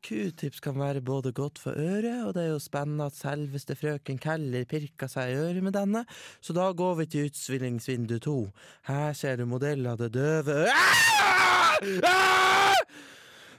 Q-tips 0.05 0.61
kan 0.63 0.79
være 0.79 1.01
både 1.05 1.31
godt 1.35 1.59
for 1.61 1.77
øret, 1.77 2.25
og 2.25 2.33
det 2.35 2.43
er 2.43 2.53
jo 2.53 2.59
spennende 2.63 3.07
at 3.09 3.17
selveste 3.17 3.75
frøken 3.79 4.19
Keller 4.21 4.67
pirka 4.69 5.09
seg 5.11 5.31
i 5.31 5.39
øret 5.41 5.63
med 5.65 5.75
denne, 5.77 6.05
så 6.41 6.55
da 6.55 6.71
går 6.71 7.01
vi 7.01 7.09
til 7.09 7.29
utstillingsvindu 7.29 8.19
to. 8.19 8.37
Her 8.89 9.13
ser 9.13 9.39
du 9.41 9.45
modell 9.49 9.85
av 9.87 9.99
det 10.01 10.13
døve 10.15 10.61
øret 10.65 10.73
Ah! 10.75 11.77
Ah! 12.03 13.14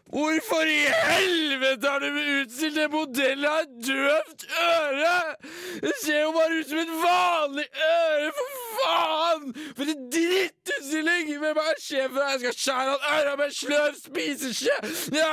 Hvorfor 0.07 0.69
i 0.71 0.85
helvete 0.87 1.91
har 1.91 1.99
du 1.99 2.19
utstilt 2.41 2.79
en 2.79 2.93
modell 2.93 3.43
av 3.49 3.65
et 3.65 3.73
døvt 3.89 4.45
øre?! 4.63 5.15
Det 5.83 5.95
ser 5.99 6.21
jo 6.21 6.29
bare 6.37 6.61
ut 6.61 6.69
som 6.71 6.79
et 6.79 6.93
vanlig 7.01 7.65
øre, 7.89 8.29
for 8.37 8.61
faen! 8.77 9.49
For 9.75 9.91
en 9.91 10.05
drittutstilling! 10.15 11.33
Hvem 11.43 11.59
er 11.65 11.83
sjefen 11.83 12.21
her? 12.21 12.37
Jeg 12.37 12.43
skal 12.45 12.57
skjære 12.63 12.95
av 12.95 13.09
øra 13.17 13.35
med 13.41 13.57
sløv 13.59 13.99
spiseskje! 14.05 14.77
Ja! 15.19 15.33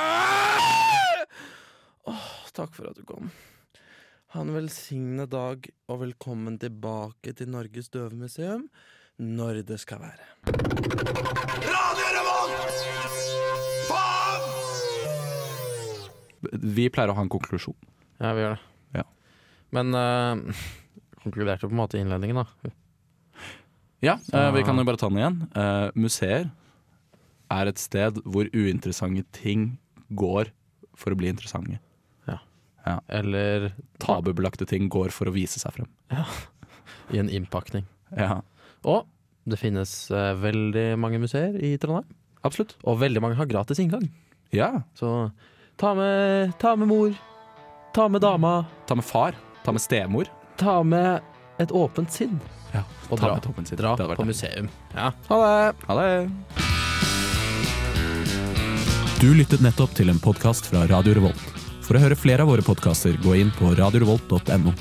Åh, 2.10 2.26
takk 2.58 2.74
for 2.74 2.90
at 2.90 2.98
du 2.98 3.06
kom. 3.06 3.30
Ha 4.34 4.42
en 4.42 4.50
velsignet 4.56 5.30
dag, 5.30 5.70
og 5.86 6.02
velkommen 6.02 6.58
tilbake 6.58 7.30
til 7.38 7.54
Norges 7.54 7.94
døvemuseum 7.94 8.66
når 9.22 9.62
det 9.70 9.78
skal 9.86 10.02
være. 10.02 10.24
Vi 16.60 16.88
pleier 16.92 17.12
å 17.12 17.16
ha 17.18 17.24
en 17.24 17.32
konklusjon. 17.32 17.76
Ja, 18.22 18.32
vi 18.36 18.44
gjør 18.44 18.56
det. 18.56 19.00
Ja. 19.00 19.04
Men 19.74 19.94
uh, 19.96 20.64
konkluderte 21.24 21.68
på 21.68 21.74
en 21.74 21.80
måte 21.80 21.98
i 21.98 22.04
innledningen, 22.04 22.42
da. 22.42 22.74
Ja, 24.04 24.18
uh, 24.34 24.50
vi 24.54 24.64
kan 24.66 24.78
jo 24.78 24.84
bare 24.86 25.00
ta 25.00 25.08
den 25.08 25.22
igjen. 25.22 25.40
Uh, 25.56 25.88
museer 25.96 26.50
er 27.54 27.70
et 27.70 27.80
sted 27.80 28.20
hvor 28.24 28.48
uinteressante 28.52 29.24
ting 29.36 29.74
går 30.12 30.50
for 30.98 31.14
å 31.14 31.18
bli 31.18 31.30
interessante. 31.32 31.78
Ja. 32.28 32.38
ja. 32.84 32.98
Eller 33.08 33.72
Tabubelagte 34.02 34.68
ting 34.68 34.90
går 34.92 35.14
for 35.14 35.30
å 35.30 35.34
vise 35.34 35.62
seg 35.62 35.78
frem. 35.78 35.88
Ja. 36.12 36.26
i 37.12 37.18
en 37.20 37.30
innpakning. 37.32 37.88
Ja, 38.14 38.42
Og 38.84 39.08
det 39.48 39.58
finnes 39.60 39.90
uh, 40.12 40.32
veldig 40.40 40.94
mange 41.00 41.18
museer 41.20 41.56
i 41.56 41.74
Trondheim. 41.80 42.06
absolutt. 42.44 42.76
Og 42.84 43.00
veldig 43.00 43.20
mange 43.24 43.36
har 43.40 43.48
gratis 43.48 43.80
inngang. 43.80 44.06
Ja. 44.54 44.84
Så 44.96 45.08
ta 45.76 45.94
med, 45.94 46.52
ta 46.58 46.76
med 46.76 46.88
mor, 46.88 47.14
ta 47.94 48.08
med 48.08 48.20
dama, 48.20 48.64
Ta 48.86 48.94
med 48.94 49.04
far. 49.04 49.34
Ta 49.64 49.72
med 49.72 49.80
stemor. 49.80 50.24
ta 50.56 50.82
med 50.82 51.20
et 51.58 51.70
åpent 51.72 52.10
sinn. 52.12 52.40
Ja, 52.74 52.82
Og 53.10 53.18
ta 53.18 53.26
dra, 53.26 53.34
med 53.34 53.46
åpent 53.46 53.68
sinn 53.68 53.78
dra 53.78 53.96
på 53.96 54.14
det. 54.16 54.26
museum. 54.26 54.68
Ja, 54.94 55.12
ha 55.28 55.36
det! 55.46 55.74
Ha 55.86 55.94
det. 56.00 56.30
Du 59.20 59.32
lyttet 59.34 59.60
nettopp 59.64 59.94
til 59.96 60.10
en 60.10 60.18
podkast 60.20 60.66
fra 60.68 60.86
Radio 60.90 61.14
Revolt. 61.14 61.40
For 61.84 61.96
å 61.96 62.00
høre 62.02 62.16
flere 62.16 62.42
av 62.44 62.48
våre 62.48 62.62
podkaster, 62.64 63.16
gå 63.22 63.34
inn 63.40 63.50
på 63.56 63.74
radiorevolt.no. 63.76 64.72